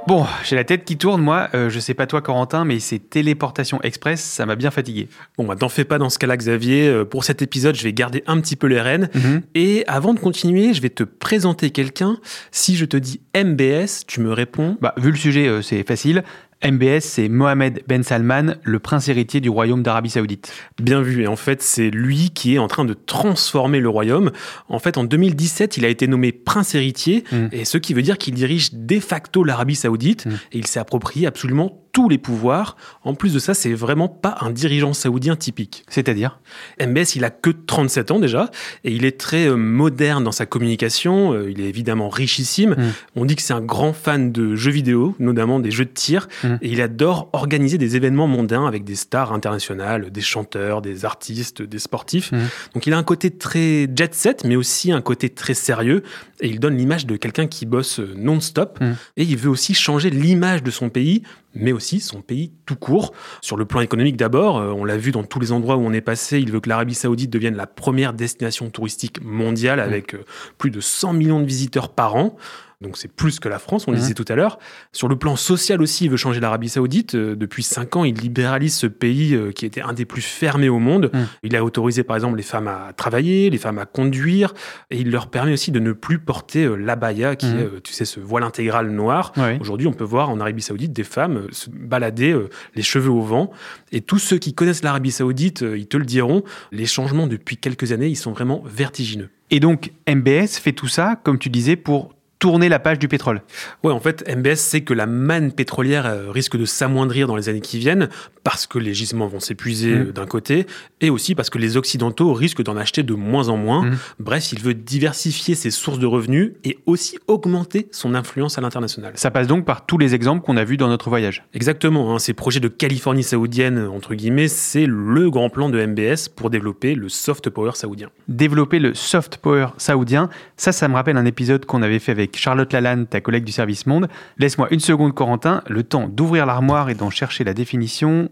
Bon, 0.07 0.25
j'ai 0.45 0.55
la 0.55 0.63
tête 0.63 0.85
qui 0.85 0.95
tourne, 0.97 1.21
moi. 1.21 1.49
Euh, 1.53 1.69
je 1.69 1.81
sais 1.81 1.93
pas 1.93 2.07
toi, 2.07 2.21
Corentin, 2.21 2.63
mais 2.63 2.79
ces 2.79 2.97
téléportations 2.97 3.81
express, 3.81 4.21
ça 4.23 4.45
m'a 4.45 4.55
bien 4.55 4.71
fatigué. 4.71 5.09
Bon, 5.37 5.45
bah, 5.45 5.57
t'en 5.57 5.67
fais 5.67 5.83
pas 5.83 5.97
dans 5.97 6.09
ce 6.09 6.17
cas-là, 6.17 6.37
Xavier. 6.37 6.87
Euh, 6.87 7.03
Pour 7.03 7.25
cet 7.25 7.41
épisode, 7.41 7.75
je 7.75 7.83
vais 7.83 7.91
garder 7.91 8.23
un 8.25 8.39
petit 8.39 8.55
peu 8.55 8.67
les 8.67 8.79
rênes. 8.79 9.09
Et 9.53 9.83
avant 9.87 10.13
de 10.13 10.19
continuer, 10.21 10.73
je 10.73 10.81
vais 10.81 10.89
te 10.89 11.03
présenter 11.03 11.71
quelqu'un. 11.71 12.19
Si 12.51 12.77
je 12.77 12.85
te 12.85 12.95
dis 12.95 13.19
MBS, 13.35 14.05
tu 14.07 14.21
me 14.21 14.31
réponds. 14.31 14.77
Bah, 14.79 14.93
vu 14.95 15.11
le 15.11 15.17
sujet, 15.17 15.45
euh, 15.49 15.61
c'est 15.61 15.83
facile. 15.85 16.23
MBS, 16.65 17.01
c'est 17.01 17.29
Mohamed 17.29 17.83
Ben 17.87 18.01
Salman, 18.03 18.55
le 18.63 18.79
prince 18.79 19.07
héritier 19.09 19.41
du 19.41 19.49
royaume 19.49 19.83
d'Arabie 19.83 20.09
Saoudite. 20.09 20.51
Bien 20.81 21.01
vu. 21.01 21.21
Et 21.23 21.27
en 21.27 21.35
fait, 21.35 21.61
c'est 21.61 21.89
lui 21.91 22.31
qui 22.31 22.55
est 22.55 22.57
en 22.57 22.67
train 22.67 22.83
de 22.85 22.93
transformer 22.93 23.79
le 23.79 23.89
royaume. 23.89 24.31
En 24.67 24.79
fait, 24.79 24.97
en 24.97 25.03
2017, 25.03 25.77
il 25.77 25.85
a 25.85 25.87
été 25.89 26.07
nommé 26.07 26.31
prince 26.31 26.73
héritier, 26.73 27.23
Mm. 27.31 27.47
et 27.51 27.65
ce 27.65 27.77
qui 27.77 27.93
veut 27.93 28.01
dire 28.01 28.17
qu'il 28.17 28.33
dirige 28.33 28.73
de 28.73 28.99
facto 28.99 29.43
l'Arabie 29.43 29.75
saoudite, 29.75 30.25
Mm. 30.25 30.31
et 30.53 30.57
il 30.57 30.67
s'est 30.67 30.79
approprié 30.79 31.27
absolument 31.27 31.83
tous 31.93 32.09
les 32.09 32.17
pouvoirs. 32.19 32.75
En 33.03 33.15
plus 33.15 33.33
de 33.33 33.39
ça, 33.39 33.53
c'est 33.55 33.73
vraiment 33.73 34.07
pas 34.07 34.37
un 34.41 34.51
dirigeant 34.51 34.93
saoudien 34.93 35.35
typique. 35.35 35.83
C'est-à-dire? 35.89 36.39
MBS, 36.79 37.15
il 37.15 37.23
a 37.23 37.31
que 37.31 37.49
37 37.49 38.11
ans 38.11 38.19
déjà, 38.19 38.51
et 38.83 38.91
il 38.91 39.03
est 39.03 39.19
très 39.19 39.47
euh, 39.47 39.55
moderne 39.55 40.23
dans 40.23 40.31
sa 40.31 40.45
communication. 40.45 41.33
euh, 41.33 41.49
Il 41.49 41.59
est 41.61 41.69
évidemment 41.69 42.09
richissime. 42.09 42.71
Mm. 42.77 42.83
On 43.15 43.25
dit 43.25 43.35
que 43.35 43.41
c'est 43.41 43.53
un 43.53 43.61
grand 43.61 43.93
fan 43.93 44.31
de 44.31 44.55
jeux 44.55 44.71
vidéo, 44.71 45.15
notamment 45.19 45.59
des 45.59 45.71
jeux 45.71 45.85
de 45.85 45.89
tir, 45.91 46.27
Mm. 46.47 46.57
et 46.61 46.69
il 46.69 46.81
adore 46.81 47.29
organiser 47.33 47.77
des 47.77 47.95
événements 47.95 48.27
mondains 48.27 48.65
avec 48.65 48.83
des 48.83 48.95
stars 48.95 49.33
internationales, 49.33 50.11
des 50.11 50.21
chanteurs, 50.21 50.81
des 50.81 51.05
artistes, 51.05 51.61
des 51.61 51.79
sportifs. 51.79 52.31
Mm. 52.31 52.37
Donc 52.73 52.87
il 52.87 52.93
a 52.93 52.97
un 52.97 53.03
côté 53.03 53.31
très 53.31 53.87
jet 53.95 54.13
set, 54.13 54.43
mais 54.43 54.55
aussi 54.55 54.91
un 54.91 55.01
côté 55.01 55.29
très 55.29 55.53
sérieux, 55.53 56.03
et 56.41 56.47
il 56.47 56.59
donne 56.59 56.77
l'image 56.77 57.05
de 57.05 57.17
quelqu'un 57.17 57.47
qui 57.47 57.65
bosse 57.65 57.99
euh, 57.99 58.13
non-stop. 58.15 58.79
Mm. 58.79 58.91
Et 59.17 59.23
il 59.23 59.37
veut 59.37 59.49
aussi 59.49 59.73
changer 59.73 60.09
l'image 60.09 60.63
de 60.63 60.71
son 60.71 60.89
pays, 60.89 61.23
mais 61.53 61.71
aussi 61.71 61.99
son 61.99 62.21
pays 62.21 62.51
tout 62.65 62.75
court. 62.75 63.13
Sur 63.41 63.57
le 63.57 63.65
plan 63.65 63.81
économique 63.81 64.17
d'abord, 64.17 64.57
euh, 64.57 64.71
on 64.71 64.85
l'a 64.85 64.97
vu 64.97 65.11
dans 65.11 65.23
tous 65.23 65.39
les 65.39 65.51
endroits 65.51 65.77
où 65.77 65.81
on 65.81 65.93
est 65.93 66.01
passé, 66.01 66.39
il 66.39 66.51
veut 66.51 66.59
que 66.59 66.69
l'Arabie 66.69 66.95
saoudite 66.95 67.29
devienne 67.29 67.55
la 67.55 67.67
première 67.67 68.13
destination 68.13 68.69
touristique 68.69 69.23
mondiale 69.23 69.79
avec 69.79 70.13
euh, 70.13 70.23
plus 70.57 70.71
de 70.71 70.81
100 70.81 71.13
millions 71.13 71.39
de 71.39 71.45
visiteurs 71.45 71.89
par 71.89 72.15
an. 72.15 72.37
Donc 72.81 72.95
c'est 72.95 73.11
plus 73.11 73.39
que 73.39 73.49
la 73.49 73.57
France, 73.57 73.87
on 73.87 73.91
le 73.91 73.97
Mhm. 73.97 74.03
disait 74.03 74.13
tout 74.13 74.25
à 74.27 74.35
l'heure. 74.35 74.59
Sur 74.91 75.07
le 75.07 75.15
plan 75.15 75.35
social 75.35 75.81
aussi, 75.81 76.05
il 76.05 76.11
veut 76.11 76.17
changer 76.17 76.39
l'Arabie 76.39 76.69
saoudite. 76.69 77.15
Euh, 77.15 77.35
Depuis 77.35 77.63
cinq 77.63 77.95
ans, 77.95 78.03
il 78.03 78.13
libéralise 78.15 78.75
ce 78.75 78.85
pays 78.87 79.33
euh, 79.33 79.51
qui 79.51 79.65
était 79.65 79.81
un 79.81 79.93
des 79.93 80.05
plus 80.05 80.21
fermés 80.21 80.69
au 80.69 80.77
monde. 80.77 81.09
Mhm. 81.11 81.27
Il 81.43 81.55
a 81.55 81.63
autorisé 81.63 82.03
par 82.03 82.15
exemple 82.15 82.37
les 82.37 82.43
femmes 82.43 82.67
à 82.67 82.93
travailler, 82.95 83.49
les 83.49 83.57
femmes 83.57 83.79
à 83.79 83.85
conduire, 83.87 84.53
et 84.91 84.99
il 84.99 85.09
leur 85.09 85.29
permet 85.31 85.53
aussi 85.53 85.71
de 85.71 85.79
ne 85.79 85.91
plus 85.91 86.19
porter 86.19 86.65
euh, 86.65 86.75
l'abaya, 86.75 87.35
qui 87.35 87.47
Mhm. 87.47 87.59
est, 87.59 87.81
tu 87.83 87.93
sais, 87.93 88.05
ce 88.05 88.19
voile 88.19 88.43
intégral 88.43 88.91
noir. 88.91 89.33
Aujourd'hui, 89.59 89.87
on 89.87 89.93
peut 89.93 90.03
voir 90.03 90.29
en 90.29 90.39
Arabie 90.39 90.61
Saoudite 90.61 90.93
des 90.93 91.03
femmes 91.03 91.47
se 91.51 91.69
balader 91.71 92.39
les 92.75 92.81
cheveux 92.83 93.09
au 93.09 93.21
vent. 93.21 93.49
Et 93.91 94.01
tous 94.01 94.19
ceux 94.19 94.37
qui 94.37 94.53
connaissent 94.53 94.83
l'Arabie 94.83 95.11
Saoudite, 95.11 95.61
ils 95.75 95.87
te 95.87 95.97
le 95.97 96.05
diront, 96.05 96.43
les 96.71 96.85
changements 96.85 97.25
depuis 97.27 97.57
quelques 97.57 97.91
années, 97.91 98.07
ils 98.07 98.15
sont 98.15 98.31
vraiment 98.33 98.61
vertigineux. 98.65 99.29
Et 99.49 99.59
donc, 99.59 99.91
MBS 100.07 100.59
fait 100.59 100.73
tout 100.73 100.87
ça, 100.89 101.15
comme 101.23 101.39
tu 101.39 101.49
disais, 101.49 101.75
pour 101.77 102.13
tourner 102.39 102.69
la 102.69 102.79
page 102.79 102.99
du 102.99 103.07
pétrole. 103.07 103.41
Ouais, 103.83 103.91
en 103.91 103.99
fait, 103.99 104.23
MBS 104.35 104.55
sait 104.55 104.81
que 104.81 104.93
la 104.93 105.05
manne 105.05 105.51
pétrolière 105.51 106.05
euh, 106.05 106.29
risque 106.29 106.57
de 106.57 106.65
s'amoindrir 106.65 107.27
dans 107.27 107.35
les 107.35 107.49
années 107.49 107.61
qui 107.61 107.79
viennent 107.79 108.09
parce 108.43 108.67
que 108.67 108.79
les 108.79 108.93
gisements 108.93 109.27
vont 109.27 109.39
s'épuiser 109.39 109.87
Mm. 109.87 110.07
euh, 110.07 110.11
d'un 110.11 110.25
côté 110.25 110.65
et 111.01 111.09
aussi 111.09 111.35
parce 111.35 111.49
que 111.49 111.57
les 111.57 111.77
Occidentaux 111.77 112.33
risquent 112.33 112.63
d'en 112.63 112.77
acheter 112.77 113.03
de 113.03 113.13
moins 113.13 113.49
en 113.49 113.57
moins. 113.57 113.83
Mm. 113.83 113.97
Bref, 114.19 114.51
il 114.51 114.59
veut 114.59 114.73
diversifier 114.73 115.55
ses 115.55 115.71
sources 115.71 115.99
de 115.99 116.05
revenus 116.05 116.53
et 116.63 116.79
aussi 116.85 117.17
augmenter 117.27 117.87
son 117.91 118.15
influence 118.15 118.57
à 118.57 118.61
l'international. 118.61 119.13
Ça 119.15 119.31
passe 119.31 119.47
donc 119.47 119.65
par 119.65 119.85
tous 119.85 119.97
les 119.97 120.15
exemples 120.15 120.43
qu'on 120.43 120.57
a 120.57 120.63
vus 120.63 120.77
dans 120.77 120.87
notre 120.87 121.09
voyage. 121.09 121.43
Exactement, 121.53 122.13
hein, 122.13 122.19
ces 122.19 122.33
projets 122.33 122.59
de 122.59 122.67
Californie 122.67 123.23
saoudienne, 123.23 123.79
entre 123.79 124.15
guillemets, 124.15 124.47
c'est 124.47 124.85
le 124.85 125.29
grand 125.29 125.49
plan 125.49 125.69
de 125.69 125.83
MBS 125.85 126.29
pour 126.35 126.49
développer 126.49 126.95
le 126.95 127.09
soft 127.09 127.49
power 127.49 127.71
saoudien. 127.73 128.09
Développer 128.27 128.79
le 128.79 128.93
soft 128.93 129.37
power 129.37 129.67
saoudien, 129.77 130.29
ça, 130.55 130.71
ça 130.71 130.87
me 130.87 130.95
rappelle 130.95 131.17
un 131.17 131.25
épisode 131.25 131.65
qu'on 131.65 131.81
avait 131.81 131.99
fait 131.99 132.11
avec 132.11 132.26
Charlotte 132.35 132.71
Lalanne, 132.73 133.07
ta 133.07 133.21
collègue 133.21 133.43
du 133.43 133.51
service 133.51 133.85
Monde. 133.85 134.07
Laisse-moi 134.37 134.67
une 134.71 134.79
seconde, 134.79 135.13
Corentin, 135.13 135.63
le 135.67 135.83
temps 135.83 136.07
d'ouvrir 136.07 136.45
l'armoire 136.45 136.89
et 136.89 136.95
d'en 136.95 137.09
chercher 137.09 137.43
la 137.43 137.53
définition. 137.53 138.29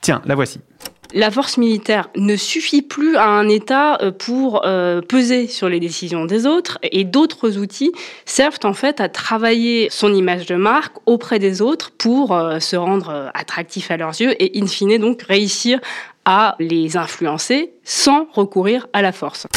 Tiens, 0.00 0.22
la 0.24 0.34
voici. 0.34 0.60
La 1.12 1.32
force 1.32 1.58
militaire 1.58 2.08
ne 2.14 2.36
suffit 2.36 2.82
plus 2.82 3.16
à 3.16 3.26
un 3.26 3.48
État 3.48 3.98
euh, 4.00 4.12
pour 4.12 4.64
euh, 4.64 5.00
peser 5.00 5.48
sur 5.48 5.68
les 5.68 5.80
décisions 5.80 6.24
des 6.24 6.46
autres 6.46 6.78
et 6.82 7.02
d'autres 7.02 7.58
outils 7.58 7.90
servent 8.26 8.60
en 8.62 8.74
fait 8.74 9.00
à 9.00 9.08
travailler 9.08 9.88
son 9.90 10.14
image 10.14 10.46
de 10.46 10.54
marque 10.54 10.96
auprès 11.06 11.40
des 11.40 11.62
autres 11.62 11.90
pour 11.90 12.32
euh, 12.32 12.60
se 12.60 12.76
rendre 12.76 13.30
attractif 13.34 13.90
à 13.90 13.96
leurs 13.96 14.20
yeux 14.20 14.40
et 14.40 14.52
in 14.60 14.68
fine 14.68 14.98
donc 14.98 15.22
réussir 15.22 15.80
à 16.24 16.54
les 16.60 16.96
influencer 16.96 17.72
sans 17.82 18.28
recourir 18.32 18.86
à 18.92 19.02
la 19.02 19.10
force. 19.10 19.48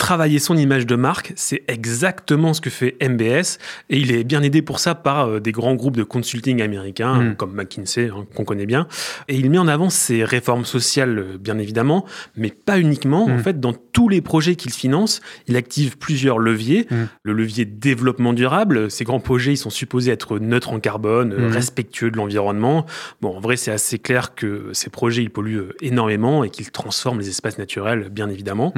Travailler 0.00 0.38
son 0.38 0.56
image 0.56 0.86
de 0.86 0.96
marque, 0.96 1.34
c'est 1.36 1.62
exactement 1.68 2.54
ce 2.54 2.62
que 2.62 2.70
fait 2.70 2.96
MBS 3.06 3.58
et 3.90 3.98
il 3.98 4.12
est 4.12 4.24
bien 4.24 4.42
aidé 4.42 4.62
pour 4.62 4.78
ça 4.78 4.94
par 4.94 5.28
euh, 5.28 5.40
des 5.40 5.52
grands 5.52 5.74
groupes 5.74 5.96
de 5.96 6.04
consulting 6.04 6.62
américains 6.62 7.20
Mm. 7.20 7.34
comme 7.36 7.52
McKinsey 7.54 8.08
hein, 8.08 8.24
qu'on 8.34 8.44
connaît 8.44 8.64
bien. 8.64 8.86
Et 9.28 9.36
il 9.36 9.50
met 9.50 9.58
en 9.58 9.68
avant 9.68 9.90
ses 9.90 10.24
réformes 10.24 10.64
sociales 10.64 11.18
euh, 11.18 11.38
bien 11.38 11.58
évidemment 11.58 12.06
mais 12.34 12.48
pas 12.50 12.78
uniquement. 12.80 13.24
En 13.24 13.36
Mm. 13.36 13.38
fait 13.40 13.60
dans 13.60 13.74
tous 13.74 14.08
les 14.08 14.22
projets 14.22 14.56
qu'il 14.56 14.72
finance 14.72 15.20
il 15.48 15.56
active 15.56 15.98
plusieurs 15.98 16.38
leviers. 16.38 16.86
Mm. 16.90 16.94
le 17.22 17.32
levier 17.34 17.64
développement 17.66 18.32
durable 18.32 18.90
ces 18.90 19.04
grands 19.04 19.20
projets 19.20 19.52
ils 19.52 19.58
sont 19.58 19.68
supposés 19.70 20.10
être 20.12 20.38
neutres 20.38 20.70
en 20.72 20.80
carbone 20.80 21.34
euh, 21.34 21.48
respectueux 21.50 22.10
de 22.10 22.16
l'environnement. 22.16 22.86
Bon 23.20 23.36
en 23.36 23.40
vrai 23.40 23.58
c'est 23.58 23.70
assez 23.70 23.98
clair 23.98 24.34
que 24.34 24.70
ces 24.72 24.88
projets 24.88 25.22
ils 25.22 25.30
polluent 25.30 25.58
euh, 25.58 25.76
énormément 25.82 26.42
et 26.42 26.48
qu'ils 26.48 26.70
transforment 26.70 27.18
les 27.20 27.28
espaces 27.28 27.58
naturels 27.58 28.08
bien 28.10 28.30
évidemment. 28.30 28.72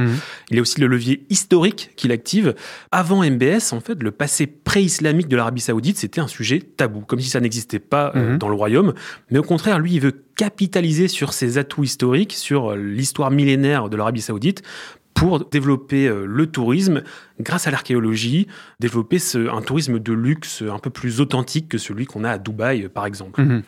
Il 0.50 0.57
y 0.57 0.59
a 0.59 0.62
aussi 0.62 0.81
le 0.81 0.88
levier 0.88 1.12
historique 1.31 1.90
qu'il 1.97 2.12
active. 2.12 2.54
Avant 2.90 3.23
MBS, 3.25 3.73
en 3.73 3.81
fait, 3.81 4.02
le 4.02 4.11
passé 4.11 4.47
pré-islamique 4.47 5.28
de 5.28 5.37
l'Arabie 5.37 5.61
Saoudite, 5.61 5.97
c'était 5.99 6.21
un 6.21 6.28
sujet 6.28 6.61
tabou, 6.61 7.00
comme 7.00 7.21
si 7.21 7.28
ça 7.28 7.40
n'existait 7.40 7.78
pas 7.78 8.12
euh, 8.16 8.33
Mhm. 8.33 8.38
dans 8.38 8.49
le 8.49 8.54
royaume. 8.54 8.95
Mais 9.31 9.38
au 9.38 9.42
contraire, 9.42 9.78
lui, 9.78 9.92
il 9.95 10.00
veut 10.00 10.25
capitaliser 10.37 11.09
sur 11.09 11.33
ses 11.33 11.59
atouts 11.59 11.85
historiques, 11.85 12.33
sur 12.33 12.73
euh, 12.73 12.76
l'histoire 12.76 13.31
millénaire 13.31 13.88
de 13.88 13.97
l'Arabie 13.97 14.21
Saoudite 14.23 14.62
pour 15.14 15.45
développer 15.50 16.09
euh, 16.09 16.25
le 16.26 16.47
tourisme 16.47 17.02
grâce 17.38 17.66
à 17.66 17.71
l'archéologie, 17.71 18.47
développer 18.81 19.19
ce- 19.19 19.49
un 19.54 19.61
tourisme 19.61 19.99
de 19.99 20.12
luxe 20.12 20.62
un 20.62 20.78
peu 20.78 20.90
plus 20.90 21.21
authentique 21.21 21.69
que 21.69 21.78
celui 21.78 22.07
qu'on 22.07 22.25
a 22.25 22.31
à 22.31 22.38
Dubaï, 22.38 22.88
par 22.88 23.04
exemple. 23.07 23.40
Mhm. 23.42 23.62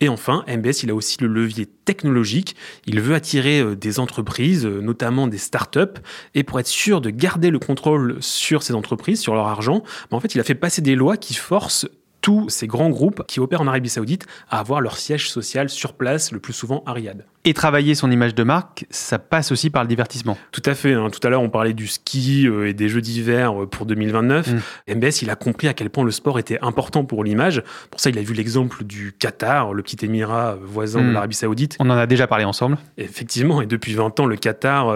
Et 0.00 0.08
enfin, 0.08 0.44
MBS, 0.48 0.82
il 0.82 0.90
a 0.90 0.94
aussi 0.94 1.18
le 1.20 1.28
levier 1.28 1.66
technologique. 1.66 2.56
Il 2.86 3.00
veut 3.00 3.14
attirer 3.14 3.60
euh, 3.60 3.76
des 3.76 4.00
entreprises, 4.00 4.64
euh, 4.64 4.80
notamment 4.80 5.26
des 5.26 5.38
startups. 5.38 6.00
Et 6.34 6.42
pour 6.42 6.58
être 6.58 6.66
sûr 6.66 7.02
de 7.02 7.10
garder 7.10 7.50
le 7.50 7.58
contrôle 7.58 8.16
sur 8.20 8.62
ces 8.62 8.74
entreprises, 8.74 9.20
sur 9.20 9.34
leur 9.34 9.46
argent, 9.46 9.82
bah, 10.10 10.16
en 10.16 10.20
fait, 10.20 10.34
il 10.34 10.40
a 10.40 10.44
fait 10.44 10.54
passer 10.54 10.80
des 10.80 10.94
lois 10.94 11.18
qui 11.18 11.34
forcent 11.34 11.86
tous 12.20 12.48
ces 12.48 12.66
grands 12.66 12.90
groupes 12.90 13.22
qui 13.26 13.40
opèrent 13.40 13.60
en 13.62 13.66
Arabie 13.66 13.88
Saoudite 13.88 14.26
à 14.50 14.58
avoir 14.60 14.80
leur 14.80 14.96
siège 14.98 15.30
social 15.30 15.68
sur 15.68 15.94
place, 15.94 16.32
le 16.32 16.38
plus 16.38 16.52
souvent 16.52 16.82
à 16.86 16.92
Riyad. 16.92 17.24
Et 17.46 17.54
travailler 17.54 17.94
son 17.94 18.10
image 18.10 18.34
de 18.34 18.42
marque, 18.42 18.84
ça 18.90 19.18
passe 19.18 19.50
aussi 19.50 19.70
par 19.70 19.82
le 19.82 19.88
divertissement. 19.88 20.36
Tout 20.52 20.60
à 20.66 20.74
fait. 20.74 20.92
hein. 20.92 21.08
Tout 21.10 21.26
à 21.26 21.30
l'heure, 21.30 21.40
on 21.40 21.48
parlait 21.48 21.72
du 21.72 21.86
ski 21.86 22.46
euh, 22.46 22.68
et 22.68 22.74
des 22.74 22.90
Jeux 22.90 23.00
d'hiver 23.00 23.62
euh, 23.62 23.66
pour 23.66 23.86
2029. 23.86 24.48
Mm. 24.86 24.94
MBS, 24.96 25.22
il 25.22 25.30
a 25.30 25.36
compris 25.36 25.66
à 25.66 25.72
quel 25.72 25.88
point 25.88 26.04
le 26.04 26.10
sport 26.10 26.38
était 26.38 26.58
important 26.60 27.06
pour 27.06 27.24
l'image. 27.24 27.62
Pour 27.90 27.98
ça, 27.98 28.10
il 28.10 28.18
a 28.18 28.22
vu 28.22 28.34
l'exemple 28.34 28.84
du 28.84 29.14
Qatar, 29.18 29.72
le 29.72 29.82
petit 29.82 30.04
émirat 30.04 30.50
euh, 30.50 30.56
voisin 30.62 31.00
de 31.00 31.06
Mm. 31.06 31.12
l'Arabie 31.14 31.34
Saoudite. 31.34 31.76
On 31.80 31.88
en 31.88 31.96
a 31.96 32.06
déjà 32.06 32.26
parlé 32.26 32.44
ensemble. 32.44 32.76
Effectivement, 32.98 33.62
et 33.62 33.66
depuis 33.66 33.94
20 33.94 34.20
ans, 34.20 34.26
le 34.26 34.36
Qatar, 34.36 34.94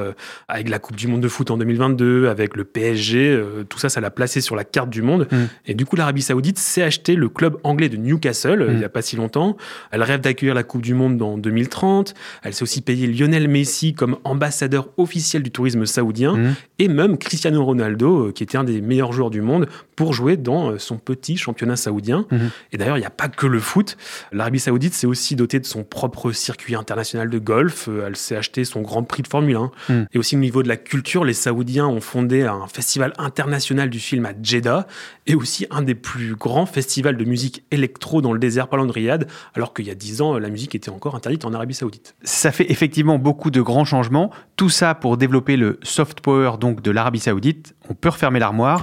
avec 0.48 0.68
la 0.68 0.78
Coupe 0.78 0.96
du 0.96 1.06
Monde 1.08 1.22
de 1.22 1.28
foot 1.28 1.50
en 1.50 1.56
2022, 1.56 2.28
avec 2.28 2.56
le 2.56 2.64
PSG, 2.64 3.42
tout 3.70 3.78
ça, 3.78 3.88
ça 3.88 4.02
l'a 4.02 4.10
placé 4.10 4.42
sur 4.42 4.54
la 4.54 4.64
carte 4.64 4.90
du 4.90 5.00
monde. 5.00 5.28
Mm. 5.32 5.36
Et 5.66 5.74
du 5.74 5.86
coup, 5.86 5.96
l'Arabie 5.96 6.20
Saoudite 6.22 6.58
s'est 6.58 6.82
acheté 6.82 7.13
le 7.16 7.28
club 7.28 7.56
anglais 7.64 7.88
de 7.88 7.96
Newcastle 7.96 8.62
euh, 8.62 8.68
Mm. 8.68 8.72
il 8.72 8.78
n'y 8.78 8.84
a 8.84 8.88
pas 8.88 9.02
si 9.02 9.16
longtemps. 9.16 9.56
Elle 9.90 10.02
rêve 10.02 10.20
d'accueillir 10.20 10.54
la 10.54 10.62
Coupe 10.62 10.82
du 10.82 10.94
Monde 10.94 11.20
en 11.22 11.38
2030. 11.38 12.14
Elle 12.42 12.54
s'est 12.54 12.62
aussi 12.62 12.80
payé 12.80 13.06
Lionel 13.06 13.48
Messi 13.48 13.94
comme 13.94 14.16
ambassadeur 14.24 14.88
officiel 14.96 15.42
du 15.42 15.50
tourisme 15.50 15.86
saoudien 15.86 16.36
Mhm. 16.36 16.54
et 16.78 16.88
même 16.88 17.18
Cristiano 17.18 17.64
Ronaldo, 17.64 18.28
euh, 18.28 18.32
qui 18.32 18.42
était 18.42 18.58
un 18.58 18.64
des 18.64 18.80
meilleurs 18.80 19.12
joueurs 19.12 19.30
du 19.30 19.40
monde, 19.40 19.66
pour 19.96 20.12
jouer 20.12 20.36
dans 20.36 20.70
euh, 20.70 20.78
son 20.78 20.98
petit 20.98 21.36
championnat 21.36 21.76
saoudien. 21.76 22.26
Mhm. 22.30 22.50
Et 22.72 22.76
d'ailleurs, 22.76 22.96
il 22.96 23.00
n'y 23.00 23.06
a 23.06 23.10
pas 23.10 23.28
que 23.28 23.46
le 23.46 23.60
foot. 23.60 23.96
L'Arabie 24.32 24.60
Saoudite 24.60 24.94
s'est 24.94 25.06
aussi 25.06 25.36
dotée 25.36 25.60
de 25.60 25.66
son 25.66 25.84
propre 25.84 26.32
circuit 26.32 26.74
international 26.74 27.30
de 27.30 27.38
golf. 27.38 27.88
Euh, 27.88 28.04
Elle 28.06 28.16
s'est 28.16 28.36
acheté 28.36 28.64
son 28.64 28.82
Grand 28.82 29.02
Prix 29.02 29.22
de 29.22 29.28
Formule 29.28 29.56
1. 29.56 29.70
Mhm. 29.88 30.06
Et 30.12 30.18
aussi 30.18 30.36
au 30.36 30.40
niveau 30.40 30.62
de 30.62 30.68
la 30.68 30.76
culture, 30.76 31.24
les 31.24 31.32
Saoudiens 31.32 31.86
ont 31.86 32.00
fondé 32.00 32.42
un 32.42 32.66
festival 32.66 33.12
international 33.18 33.90
du 33.90 33.98
film 34.00 34.26
à 34.26 34.32
Jeddah 34.42 34.86
et 35.26 35.34
aussi 35.34 35.66
un 35.70 35.82
des 35.82 35.94
plus 35.94 36.34
grands 36.34 36.66
festivals 36.66 37.16
de 37.16 37.24
musique 37.24 37.64
électro 37.70 38.20
dans 38.20 38.32
le 38.32 38.38
désert 38.38 38.68
loin 38.76 38.86
de 38.86 38.92
Riyad, 38.92 39.28
alors 39.54 39.74
qu'il 39.74 39.86
y 39.86 39.90
a 39.90 39.94
10 39.94 40.20
ans, 40.20 40.38
la 40.38 40.48
musique 40.48 40.74
était 40.74 40.90
encore 40.90 41.14
interdite 41.14 41.44
en 41.44 41.52
Arabie 41.52 41.74
Saoudite. 41.74 42.14
Ça 42.22 42.52
fait 42.52 42.70
effectivement 42.70 43.18
beaucoup 43.18 43.50
de 43.50 43.60
grands 43.60 43.84
changements. 43.84 44.30
Tout 44.56 44.70
ça 44.70 44.94
pour 44.94 45.16
développer 45.16 45.56
le 45.56 45.78
soft 45.82 46.20
power 46.20 46.52
donc 46.60 46.82
de 46.82 46.90
l'Arabie 46.90 47.20
Saoudite. 47.20 47.74
On 47.88 47.94
peut 47.94 48.08
refermer 48.08 48.38
l'armoire. 48.38 48.82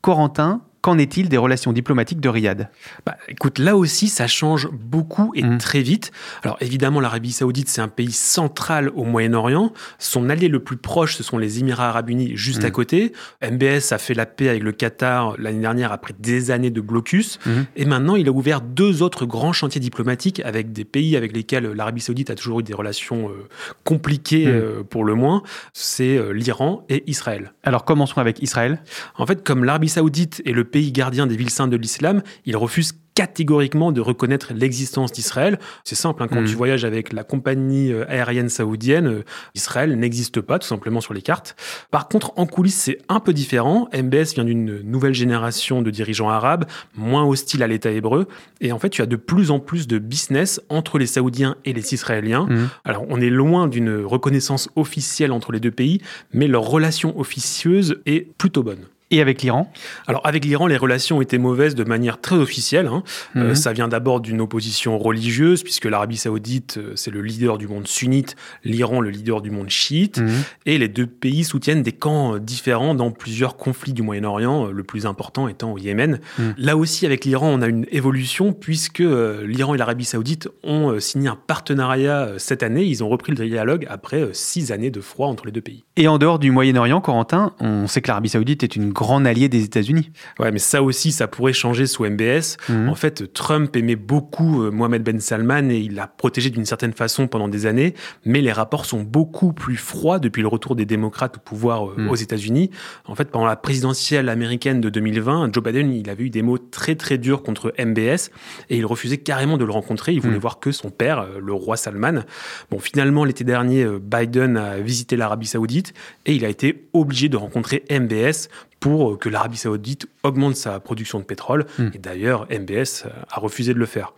Corentin, 0.00 0.60
qu'en 0.82 0.98
est-il 0.98 1.28
des 1.28 1.36
relations 1.36 1.72
diplomatiques 1.72 2.20
de 2.20 2.28
Riyad? 2.28 2.70
Bah, 3.04 3.16
écoute, 3.28 3.58
là 3.58 3.76
aussi, 3.76 4.08
ça 4.08 4.26
change 4.26 4.68
beaucoup 4.72 5.32
et 5.34 5.42
Mhm. 5.42 5.58
très 5.58 5.82
vite. 5.82 6.10
Alors 6.42 6.56
évidemment, 6.60 7.00
l'Arabie 7.00 7.32
Saoudite, 7.32 7.68
c'est 7.68 7.80
un 7.82 7.88
pays 7.88 8.12
central 8.12 8.90
au 8.94 9.04
Moyen-Orient. 9.04 9.72
Son 9.98 10.30
allié 10.30 10.48
le 10.48 10.60
plus 10.60 10.76
proche, 10.76 11.16
ce 11.16 11.22
sont 11.22 11.38
les 11.38 11.58
Émirats 11.58 11.88
Arabes 11.88 12.10
Unis, 12.10 12.32
juste 12.36 12.64
à 12.64 12.70
côté. 12.70 13.12
MBS 13.42 13.92
a 13.92 13.98
fait 13.98 14.14
la 14.14 14.26
paix 14.26 14.48
avec 14.48 14.62
le 14.62 14.72
Qatar 14.72 15.34
l'année 15.38 15.60
dernière 15.60 15.92
après 15.92 16.14
des 16.18 16.50
années 16.50 16.70
de 16.70 16.80
blocus. 16.80 17.38
Mhm. 17.46 17.66
Et 17.76 17.84
maintenant, 17.84 18.16
il 18.16 18.28
a 18.28 18.32
ouvert 18.32 18.60
deux 18.60 19.02
autres 19.02 19.26
grands 19.26 19.52
chantiers 19.52 19.80
diplomatiques 19.80 20.40
avec 20.44 20.72
des 20.72 20.84
pays 20.84 21.16
avec 21.16 21.34
lesquels 21.36 21.66
l'Arabie 21.72 22.00
Saoudite 22.00 22.30
a 22.30 22.34
toujours 22.34 22.60
eu 22.60 22.62
des 22.62 22.74
relations 22.74 23.28
euh, 23.28 23.48
compliquées 23.84 24.46
euh, 24.46 24.82
pour 24.82 25.04
le 25.04 25.14
moins. 25.14 25.42
C'est 25.72 26.16
euh, 26.16 26.30
l'Iran 26.32 26.84
et 26.88 27.04
Israël. 27.06 27.52
Alors 27.62 27.84
commençons 27.84 28.20
avec 28.20 28.42
Israël. 28.42 28.82
En 29.16 29.26
fait, 29.26 29.42
comme 29.44 29.64
l'Arabie 29.64 29.88
Saoudite 29.88 30.42
est 30.46 30.52
le 30.52 30.64
pays 30.70 30.92
gardien 30.92 31.26
des 31.26 31.36
villes 31.36 31.50
saintes 31.50 31.70
de 31.70 31.76
l'islam, 31.76 32.22
il 32.46 32.56
refuse 32.56 32.92
catégoriquement 33.14 33.92
de 33.92 34.00
reconnaître 34.00 34.52
l'existence 34.54 35.12
d'Israël. 35.12 35.58
C'est 35.84 35.94
simple, 35.94 36.22
hein, 36.22 36.28
quand 36.28 36.42
tu 36.44 36.54
voyages 36.54 36.84
avec 36.84 37.12
la 37.12 37.22
compagnie 37.22 37.92
euh, 37.92 38.08
aérienne 38.08 38.48
saoudienne, 38.48 39.06
euh, 39.06 39.24
Israël 39.54 39.98
n'existe 39.98 40.40
pas 40.40 40.58
tout 40.58 40.66
simplement 40.66 41.00
sur 41.00 41.12
les 41.12 41.20
cartes. 41.20 41.56
Par 41.90 42.08
contre, 42.08 42.32
en 42.36 42.46
coulisses, 42.46 42.78
c'est 42.78 42.98
un 43.10 43.20
peu 43.20 43.32
différent. 43.32 43.88
MBS 43.92 44.34
vient 44.34 44.44
d'une 44.44 44.80
nouvelle 44.82 45.12
génération 45.12 45.82
de 45.82 45.90
dirigeants 45.90 46.30
arabes, 46.30 46.64
moins 46.96 47.24
hostiles 47.24 47.62
à 47.62 47.66
l'État 47.66 47.90
hébreu. 47.90 48.26
Et 48.62 48.72
en 48.72 48.78
fait, 48.78 48.90
tu 48.90 49.02
as 49.02 49.06
de 49.06 49.16
plus 49.16 49.50
en 49.50 49.58
plus 49.58 49.86
de 49.86 49.98
business 49.98 50.60
entre 50.68 50.98
les 50.98 51.06
Saoudiens 51.06 51.56
et 51.64 51.72
les 51.72 51.92
Israéliens. 51.92 52.46
Mhm. 52.48 52.68
Alors, 52.84 53.04
on 53.08 53.20
est 53.20 53.28
loin 53.28 53.68
d'une 53.68 54.02
reconnaissance 54.02 54.70
officielle 54.76 55.32
entre 55.32 55.52
les 55.52 55.60
deux 55.60 55.70
pays, 55.70 56.00
mais 56.32 56.46
leur 56.46 56.62
relation 56.62 57.18
officieuse 57.18 58.00
est 58.06 58.32
plutôt 58.38 58.62
bonne. 58.62 58.86
Et 59.10 59.20
avec 59.20 59.42
l'Iran? 59.42 59.72
Alors 60.06 60.24
avec 60.26 60.44
l'Iran, 60.44 60.66
les 60.68 60.76
relations 60.76 61.20
étaient 61.20 61.38
mauvaises 61.38 61.74
de 61.74 61.84
manière 61.84 62.20
très 62.20 62.36
officielle. 62.36 62.86
hein. 62.86 63.02
Euh, 63.36 63.48
Mhm. 63.50 63.54
ça 63.54 63.72
vient 63.72 63.88
d'abord 63.88 64.20
d'une 64.20 64.40
opposition 64.40 64.98
religieuse, 64.98 65.62
puisque 65.62 65.86
l'Arabie 65.86 66.16
saoudite, 66.16 66.76
euh, 66.78 66.92
c'est 66.94 67.10
le 67.10 67.20
leader 67.22 67.58
du 67.58 67.66
monde 67.66 67.86
sunnite, 67.88 68.36
l'Iran 68.64 69.00
le 69.00 69.10
leader 69.10 69.40
du 69.42 69.50
monde 69.50 69.68
chiite, 69.70 70.18
Mhm. 70.18 70.30
et 70.66 70.78
les 70.78 70.88
deux 70.88 71.06
pays 71.06 71.42
soutiennent 71.44 71.82
des 71.82 71.92
camps 71.92 72.34
euh, 72.34 72.38
différents 72.38 72.94
dans 72.94 73.10
plusieurs 73.10 73.56
conflits 73.56 73.92
du 73.92 74.02
Moyen-Orient, 74.02 74.68
euh, 74.68 74.70
le 74.72 74.82
plus 74.84 75.06
important 75.06 75.48
étant 75.48 75.72
au 75.72 75.78
Yémen. 75.78 76.20
Mhm. 76.38 76.54
Là 76.58 76.76
aussi, 76.76 77.04
avec 77.06 77.24
l'Iran, 77.24 77.48
on 77.52 77.62
a 77.62 77.66
une 77.66 77.86
évolution, 77.90 78.52
puisque 78.52 79.00
euh, 79.00 79.44
l'Iran 79.46 79.74
et 79.74 79.78
l'Arabie 79.78 80.04
saoudite 80.04 80.48
ont 80.62 80.90
euh, 80.92 81.00
signé 81.00 81.28
un 81.28 81.36
partenariat 81.46 82.20
euh, 82.28 82.34
cette 82.38 82.62
année. 82.62 82.84
Ils 82.84 83.02
ont 83.02 83.08
repris 83.08 83.32
le 83.34 83.44
dialogue 83.46 83.86
après 83.90 84.20
euh, 84.22 84.32
six 84.32 84.70
années 84.72 84.90
de 84.90 85.00
froid 85.00 85.28
entre 85.28 85.46
les 85.46 85.52
deux 85.52 85.60
pays. 85.60 85.84
Et 85.96 86.06
en 86.08 86.18
dehors 86.18 86.38
du 86.38 86.50
Moyen-Orient, 86.52 87.00
Corentin, 87.00 87.52
on 87.60 87.86
sait 87.86 88.00
que 88.02 88.08
l'Arabie 88.08 88.28
Saoudite 88.28 88.62
est 88.62 88.76
une 88.76 88.92
grand 89.00 89.24
allié 89.24 89.48
des 89.48 89.64
États-Unis. 89.64 90.10
Ouais, 90.38 90.52
mais 90.52 90.58
ça 90.58 90.82
aussi, 90.82 91.10
ça 91.10 91.26
pourrait 91.26 91.54
changer 91.54 91.86
sous 91.86 92.04
MBS. 92.04 92.56
Mhm. 92.68 92.88
En 92.90 92.94
fait, 92.94 93.32
Trump 93.32 93.74
aimait 93.74 93.96
beaucoup 93.96 94.62
euh, 94.62 94.70
Mohamed 94.70 95.02
Ben 95.02 95.18
Salman 95.20 95.70
et 95.70 95.78
il 95.78 95.94
l'a 95.94 96.06
protégé 96.06 96.50
d'une 96.50 96.66
certaine 96.66 96.92
façon 96.92 97.26
pendant 97.26 97.48
des 97.48 97.64
années, 97.66 97.94
mais 98.26 98.42
les 98.42 98.52
rapports 98.52 98.84
sont 98.84 99.00
beaucoup 99.02 99.52
plus 99.54 99.76
froids 99.76 100.18
depuis 100.18 100.42
le 100.42 100.48
retour 100.48 100.76
des 100.76 100.84
démocrates 100.84 101.38
au 101.38 101.40
pouvoir 101.40 101.88
euh, 101.88 101.94
Mhm. 101.96 102.10
aux 102.10 102.14
États-Unis. 102.14 102.70
En 103.06 103.14
fait, 103.14 103.30
pendant 103.30 103.46
la 103.46 103.56
présidentielle 103.56 104.28
américaine 104.28 104.80
de 104.80 104.90
2020, 104.90 105.50
Joe 105.54 105.64
Biden, 105.64 105.92
il 105.92 106.10
avait 106.10 106.24
eu 106.24 106.30
des 106.30 106.42
mots 106.42 106.58
très 106.58 106.94
très 106.94 107.16
durs 107.16 107.42
contre 107.42 107.72
MBS 107.78 108.30
et 108.68 108.76
il 108.76 108.84
refusait 108.84 109.16
carrément 109.16 109.56
de 109.56 109.64
le 109.64 109.72
rencontrer. 109.72 110.12
Il 110.12 110.20
voulait 110.20 110.34
Mhm. 110.34 110.40
voir 110.40 110.60
que 110.60 110.72
son 110.72 110.90
père, 110.90 111.20
euh, 111.20 111.40
le 111.42 111.52
roi 111.54 111.76
Salman. 111.76 112.24
Bon, 112.70 112.78
finalement, 112.78 113.24
l'été 113.24 113.44
dernier, 113.44 113.86
Biden 114.00 114.56
a 114.58 114.78
visité 114.78 115.16
l'Arabie 115.16 115.46
Saoudite 115.46 115.94
et 116.26 116.34
il 116.34 116.44
a 116.44 116.48
été 116.48 116.88
obligé 116.92 117.28
de 117.30 117.36
rencontrer 117.38 117.82
MBS 117.90 118.48
pour 118.80 119.12
euh, 119.12 119.16
que 119.16 119.28
l'Arabie 119.28 119.58
Saoudite 119.58 120.08
augmente 120.22 120.56
sa 120.56 120.80
production 120.80 121.18
de 121.18 121.24
pétrole. 121.24 121.66
Mm. 121.78 121.88
Et 121.94 121.98
d'ailleurs, 121.98 122.46
MBS 122.50 123.04
euh, 123.06 123.10
a 123.30 123.40
refusé 123.40 123.74
de 123.74 123.78
le 123.78 123.86
faire. 123.86 124.12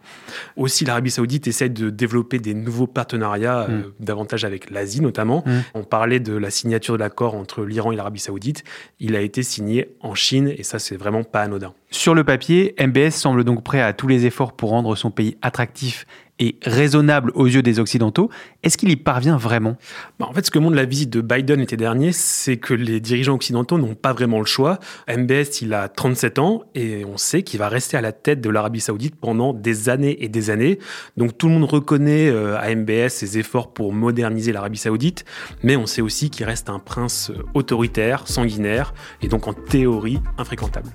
Aussi, 0.56 0.84
l'Arabie 0.84 1.10
Saoudite 1.10 1.46
essaie 1.46 1.68
de 1.68 1.90
développer 1.90 2.38
des 2.38 2.54
nouveaux 2.54 2.86
partenariats, 2.86 3.66
euh, 3.68 3.82
davantage 4.00 4.44
avec 4.44 4.70
l'Asie 4.70 5.00
notamment. 5.00 5.44
Mm. 5.46 5.60
On 5.74 5.84
parlait 5.84 6.20
de 6.20 6.34
la 6.34 6.50
signature 6.50 6.94
de 6.94 7.00
l'accord 7.00 7.34
entre 7.34 7.64
l'Iran 7.64 7.92
et 7.92 7.96
l'Arabie 7.96 8.20
Saoudite. 8.20 8.64
Il 9.00 9.16
a 9.16 9.20
été 9.20 9.42
signé 9.42 9.94
en 10.00 10.14
Chine 10.14 10.52
et 10.56 10.62
ça, 10.62 10.78
c'est 10.78 10.96
vraiment 10.96 11.24
pas 11.24 11.42
anodin. 11.42 11.74
Sur 11.90 12.14
le 12.14 12.24
papier, 12.24 12.74
MBS 12.80 13.10
semble 13.10 13.44
donc 13.44 13.62
prêt 13.62 13.80
à 13.80 13.92
tous 13.92 14.08
les 14.08 14.24
efforts 14.26 14.54
pour 14.54 14.70
rendre 14.70 14.96
son 14.96 15.10
pays 15.10 15.36
attractif 15.42 16.06
et 16.38 16.56
raisonnable 16.64 17.30
aux 17.34 17.46
yeux 17.46 17.62
des 17.62 17.78
Occidentaux. 17.78 18.28
Est-ce 18.62 18.76
qu'il 18.76 18.90
y 18.90 18.96
parvient 18.96 19.36
vraiment? 19.36 19.76
Bah, 20.18 20.26
en 20.28 20.32
fait, 20.32 20.44
ce 20.44 20.50
que 20.50 20.58
montre 20.58 20.74
la 20.74 20.84
visite 20.84 21.10
de 21.10 21.20
Biden 21.20 21.60
l'été 21.60 21.76
dernier, 21.76 22.10
c'est 22.10 22.56
que 22.56 22.74
les 22.74 22.98
dirigeants 22.98 23.34
occidentaux 23.34 23.78
n'ont 23.78 23.94
pas 23.94 24.12
vraiment 24.12 24.40
le 24.40 24.46
choix. 24.46 24.80
MBS, 25.08 25.60
il 25.60 25.72
a 25.72 25.88
37 25.94 26.38
ans 26.38 26.62
et 26.74 27.04
on 27.04 27.16
sait 27.16 27.42
qu'il 27.42 27.58
va 27.58 27.68
rester 27.68 27.96
à 27.96 28.00
la 28.00 28.12
tête 28.12 28.40
de 28.40 28.50
l'Arabie 28.50 28.80
Saoudite 28.80 29.16
pendant 29.16 29.52
des 29.52 29.88
années 29.88 30.22
et 30.24 30.28
des 30.28 30.50
années. 30.50 30.78
Donc 31.16 31.38
tout 31.38 31.48
le 31.48 31.54
monde 31.54 31.64
reconnaît 31.64 32.28
euh, 32.28 32.58
à 32.58 32.74
MBS 32.74 33.08
ses 33.10 33.38
efforts 33.38 33.72
pour 33.72 33.92
moderniser 33.92 34.52
l'Arabie 34.52 34.78
Saoudite, 34.78 35.24
mais 35.62 35.76
on 35.76 35.86
sait 35.86 36.02
aussi 36.02 36.30
qu'il 36.30 36.46
reste 36.46 36.68
un 36.70 36.78
prince 36.78 37.30
euh, 37.30 37.42
autoritaire, 37.54 38.28
sanguinaire 38.28 38.94
et 39.20 39.28
donc 39.28 39.48
en 39.48 39.52
théorie 39.52 40.20
infréquentable. 40.38 40.90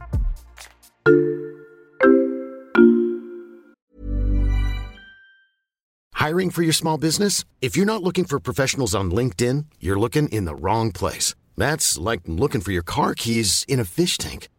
Hiring 6.27 6.49
for 6.49 6.61
your 6.61 6.73
small 6.73 6.97
business? 6.97 7.45
If 7.61 7.77
you're 7.77 7.85
not 7.85 8.03
looking 8.03 8.25
for 8.25 8.39
professionals 8.39 8.93
on 8.93 9.11
LinkedIn, 9.11 9.65
you're 9.79 9.99
looking 9.99 10.27
in 10.29 10.45
the 10.45 10.55
wrong 10.55 10.91
place. 10.91 11.35
That's 11.55 11.97
like 11.97 12.21
looking 12.27 12.59
for 12.59 12.71
your 12.71 12.83
car 12.83 13.13
keys 13.13 13.63
in 13.69 13.79
a 13.79 13.85
fish 13.85 14.17
tank. 14.17 14.49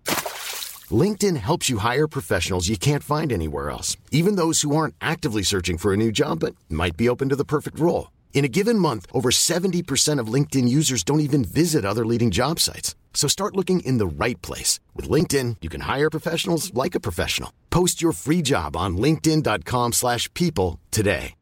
LinkedIn 0.90 1.36
helps 1.36 1.68
you 1.68 1.78
hire 1.78 2.06
professionals 2.06 2.68
you 2.68 2.78
can't 2.78 3.02
find 3.02 3.32
anywhere 3.32 3.68
else, 3.68 3.96
even 4.10 4.36
those 4.36 4.62
who 4.62 4.74
aren't 4.76 4.94
actively 5.00 5.42
searching 5.42 5.76
for 5.76 5.92
a 5.92 5.96
new 5.96 6.12
job 6.12 6.40
but 6.40 6.54
might 6.70 6.96
be 6.96 7.08
open 7.08 7.28
to 7.28 7.36
the 7.36 7.44
perfect 7.44 7.78
role. 7.78 8.12
In 8.32 8.44
a 8.44 8.54
given 8.56 8.78
month, 8.78 9.06
over 9.12 9.30
70% 9.30 10.20
of 10.20 10.32
LinkedIn 10.32 10.68
users 10.68 11.02
don't 11.02 11.20
even 11.20 11.44
visit 11.44 11.84
other 11.84 12.06
leading 12.06 12.30
job 12.30 12.60
sites. 12.60 12.94
So 13.12 13.26
start 13.26 13.56
looking 13.56 13.80
in 13.80 13.98
the 13.98 14.06
right 14.06 14.40
place. 14.42 14.78
With 14.94 15.10
LinkedIn, 15.10 15.56
you 15.60 15.68
can 15.68 15.82
hire 15.82 16.08
professionals 16.08 16.72
like 16.72 16.94
a 16.94 17.00
professional. 17.00 17.52
Post 17.70 18.00
your 18.00 18.12
free 18.12 18.42
job 18.42 18.76
on 18.76 18.96
linkedin.com/people 18.96 19.92
slash 19.92 20.32
people 20.34 20.78
today. 20.90 21.34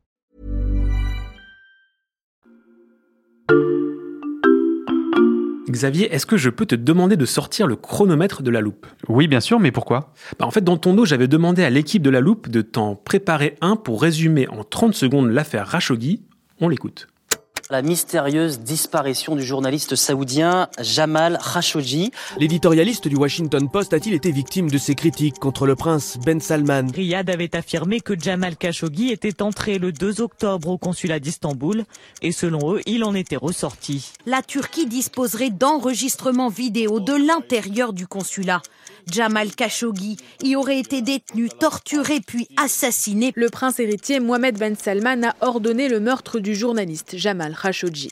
Xavier, 5.68 6.14
est-ce 6.14 6.26
que 6.26 6.36
je 6.36 6.48
peux 6.48 6.66
te 6.66 6.74
demander 6.74 7.16
de 7.16 7.24
sortir 7.24 7.66
le 7.66 7.76
chronomètre 7.76 8.42
de 8.42 8.50
la 8.50 8.60
loupe? 8.60 8.86
Oui, 9.08 9.26
bien 9.26 9.40
sûr, 9.40 9.58
mais 9.58 9.72
pourquoi? 9.72 10.12
Bah, 10.38 10.46
en 10.46 10.50
fait, 10.50 10.62
dans 10.62 10.76
ton 10.76 10.94
dos, 10.94 11.04
j'avais 11.04 11.28
demandé 11.28 11.64
à 11.64 11.70
l'équipe 11.70 12.02
de 12.02 12.10
la 12.10 12.20
loupe 12.20 12.48
de 12.48 12.62
t'en 12.62 12.94
préparer 12.94 13.56
un 13.60 13.76
pour 13.76 14.00
résumer 14.00 14.48
en 14.48 14.62
30 14.62 14.94
secondes 14.94 15.30
l'affaire 15.30 15.68
Khashoggi. 15.68 16.22
On 16.60 16.68
l'écoute. 16.68 17.08
La 17.68 17.82
mystérieuse 17.82 18.60
disparition 18.60 19.34
du 19.34 19.42
journaliste 19.42 19.96
saoudien 19.96 20.68
Jamal 20.80 21.36
Khashoggi. 21.42 22.12
L'éditorialiste 22.38 23.08
du 23.08 23.16
Washington 23.16 23.68
Post 23.68 23.92
a-t-il 23.92 24.14
été 24.14 24.30
victime 24.30 24.70
de 24.70 24.78
ces 24.78 24.94
critiques 24.94 25.40
contre 25.40 25.66
le 25.66 25.74
prince 25.74 26.16
Ben 26.24 26.40
Salman? 26.40 26.86
Riyad 26.94 27.28
avait 27.28 27.56
affirmé 27.56 27.98
que 28.00 28.14
Jamal 28.16 28.56
Khashoggi 28.56 29.10
était 29.10 29.42
entré 29.42 29.78
le 29.78 29.90
2 29.90 30.20
octobre 30.20 30.68
au 30.68 30.78
consulat 30.78 31.18
d'Istanbul 31.18 31.84
et 32.22 32.30
selon 32.30 32.74
eux, 32.74 32.80
il 32.86 33.02
en 33.02 33.16
était 33.16 33.34
ressorti. 33.34 34.12
La 34.26 34.42
Turquie 34.42 34.86
disposerait 34.86 35.50
d'enregistrements 35.50 36.50
vidéo 36.50 37.00
de 37.00 37.14
l'intérieur 37.14 37.92
du 37.92 38.06
consulat. 38.06 38.62
Jamal 39.10 39.54
Khashoggi 39.54 40.16
y 40.42 40.56
aurait 40.56 40.78
été 40.78 41.00
détenu, 41.02 41.48
torturé 41.48 42.20
puis 42.20 42.48
assassiné. 42.56 43.32
Le 43.36 43.48
prince 43.48 43.78
héritier 43.78 44.20
Mohamed 44.20 44.58
Ben 44.58 44.74
Salman 44.76 45.22
a 45.24 45.36
ordonné 45.46 45.88
le 45.88 46.00
meurtre 46.00 46.40
du 46.40 46.54
journaliste 46.54 47.16
Jamal 47.16 47.56
Khashoggi. 47.60 48.10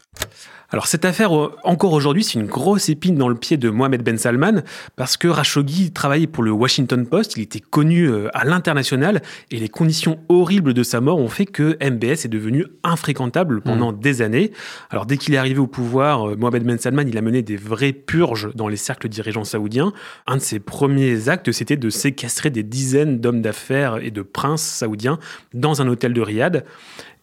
Alors 0.74 0.88
cette 0.88 1.04
affaire, 1.04 1.38
euh, 1.38 1.54
encore 1.62 1.92
aujourd'hui, 1.92 2.24
c'est 2.24 2.36
une 2.36 2.46
grosse 2.46 2.88
épine 2.88 3.14
dans 3.14 3.28
le 3.28 3.36
pied 3.36 3.56
de 3.56 3.70
Mohamed 3.70 4.02
Ben 4.02 4.18
Salman, 4.18 4.64
parce 4.96 5.16
que 5.16 5.28
Khashoggi 5.28 5.92
travaillait 5.92 6.26
pour 6.26 6.42
le 6.42 6.50
Washington 6.50 7.06
Post, 7.06 7.36
il 7.36 7.42
était 7.42 7.60
connu 7.60 8.08
euh, 8.08 8.26
à 8.34 8.44
l'international, 8.44 9.22
et 9.52 9.58
les 9.58 9.68
conditions 9.68 10.18
horribles 10.28 10.74
de 10.74 10.82
sa 10.82 11.00
mort 11.00 11.18
ont 11.18 11.28
fait 11.28 11.46
que 11.46 11.78
MBS 11.80 12.24
est 12.24 12.28
devenu 12.28 12.66
infréquentable 12.82 13.60
pendant 13.60 13.92
des 13.92 14.20
années. 14.20 14.50
Alors 14.90 15.06
dès 15.06 15.16
qu'il 15.16 15.32
est 15.34 15.36
arrivé 15.36 15.60
au 15.60 15.68
pouvoir, 15.68 16.30
euh, 16.30 16.36
Mohamed 16.36 16.64
Ben 16.64 16.76
Salman, 16.76 17.04
il 17.06 17.16
a 17.18 17.22
mené 17.22 17.42
des 17.42 17.56
vraies 17.56 17.92
purges 17.92 18.52
dans 18.56 18.66
les 18.66 18.76
cercles 18.76 19.08
dirigeants 19.08 19.44
saoudiens. 19.44 19.92
Un 20.26 20.38
de 20.38 20.42
ses 20.42 20.58
premiers 20.58 21.28
actes, 21.28 21.52
c'était 21.52 21.76
de 21.76 21.88
séquestrer 21.88 22.50
des 22.50 22.64
dizaines 22.64 23.20
d'hommes 23.20 23.42
d'affaires 23.42 23.98
et 24.02 24.10
de 24.10 24.22
princes 24.22 24.64
saoudiens 24.64 25.20
dans 25.52 25.82
un 25.82 25.86
hôtel 25.86 26.12
de 26.12 26.20
Riyad. 26.20 26.64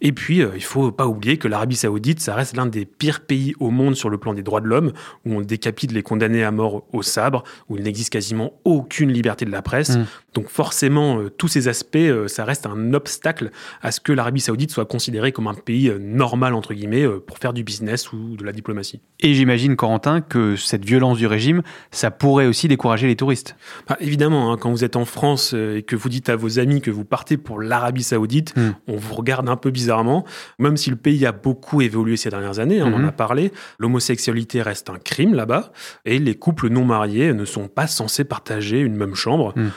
Et 0.01 0.11
puis, 0.11 0.41
euh, 0.41 0.51
il 0.55 0.63
faut 0.63 0.91
pas 0.91 1.07
oublier 1.07 1.37
que 1.37 1.47
l'Arabie 1.47 1.75
Saoudite, 1.75 2.19
ça 2.19 2.33
reste 2.33 2.55
l'un 2.57 2.65
des 2.65 2.85
pires 2.85 3.21
pays 3.21 3.53
au 3.59 3.69
monde 3.69 3.95
sur 3.95 4.09
le 4.09 4.17
plan 4.17 4.33
des 4.33 4.41
droits 4.41 4.61
de 4.61 4.67
l'homme, 4.67 4.91
où 5.25 5.35
on 5.35 5.41
décapite 5.41 5.91
les 5.91 6.01
condamnés 6.01 6.43
à 6.43 6.51
mort 6.51 6.83
au 6.91 7.03
sabre, 7.03 7.43
où 7.69 7.77
il 7.77 7.83
n'existe 7.83 8.09
quasiment 8.09 8.53
aucune 8.65 9.11
liberté 9.11 9.45
de 9.45 9.51
la 9.51 9.61
presse. 9.61 9.97
Mm. 9.97 10.05
Donc 10.33 10.47
forcément, 10.47 11.19
euh, 11.19 11.29
tous 11.29 11.47
ces 11.49 11.67
aspects, 11.67 11.95
euh, 11.97 12.27
ça 12.29 12.45
reste 12.45 12.65
un 12.65 12.93
obstacle 12.93 13.51
à 13.81 13.91
ce 13.91 13.99
que 13.99 14.13
l'Arabie 14.13 14.39
Saoudite 14.39 14.71
soit 14.71 14.85
considérée 14.85 15.31
comme 15.33 15.47
un 15.47 15.53
pays 15.53 15.89
euh, 15.89 15.97
normal, 15.99 16.53
entre 16.53 16.73
guillemets, 16.73 17.05
pour 17.27 17.37
faire 17.37 17.51
du 17.51 17.63
business 17.63 18.13
ou 18.13 18.37
de 18.37 18.45
la 18.45 18.53
diplomatie. 18.53 19.01
Et 19.19 19.33
j'imagine, 19.33 19.75
Corentin, 19.75 20.21
que 20.21 20.55
cette 20.55 20.85
violence 20.85 21.17
du 21.17 21.27
régime, 21.27 21.61
ça 21.91 22.11
pourrait 22.11 22.45
aussi 22.47 22.67
décourager 22.69 23.07
les 23.07 23.15
touristes. 23.17 23.55
Bah, 23.89 23.97
évidemment, 23.99 24.51
hein, 24.53 24.57
quand 24.59 24.71
vous 24.71 24.83
êtes 24.85 24.95
en 24.95 25.05
France 25.05 25.53
et 25.53 25.83
que 25.85 25.95
vous 25.97 26.07
dites 26.09 26.29
à 26.29 26.35
vos 26.37 26.59
amis 26.59 26.81
que 26.81 26.91
vous 26.91 27.03
partez 27.05 27.35
pour 27.37 27.59
l'Arabie 27.61 28.03
Saoudite, 28.03 28.55
Mm. 28.55 28.69
on 28.87 28.95
vous 28.97 29.15
regarde 29.15 29.49
un 29.49 29.55
peu 29.57 29.69
bizarrement. 29.71 30.25
Même 30.59 30.77
si 30.77 30.89
le 30.89 30.95
pays 30.95 31.25
a 31.25 31.31
beaucoup 31.31 31.81
évolué 31.81 32.15
ces 32.17 32.29
dernières 32.29 32.59
années, 32.59 32.79
hein, 32.79 32.85
on 32.89 32.95
en 32.95 32.99
Mhm. 32.99 33.07
a 33.09 33.11
parlé, 33.11 33.51
l'homosexualité 33.79 34.61
reste 34.61 34.89
un 34.89 34.97
crime 34.97 35.33
là-bas 35.33 35.71
et 36.05 36.19
les 36.19 36.35
couples 36.35 36.69
non 36.69 36.85
mariés 36.85 37.33
ne 37.33 37.45
sont 37.45 37.67
pas 37.67 37.87
censés 37.87 38.23
partager 38.23 38.79
une 38.79 38.95
même 38.95 39.15
chambre. 39.15 39.53
Mm. 39.55 39.67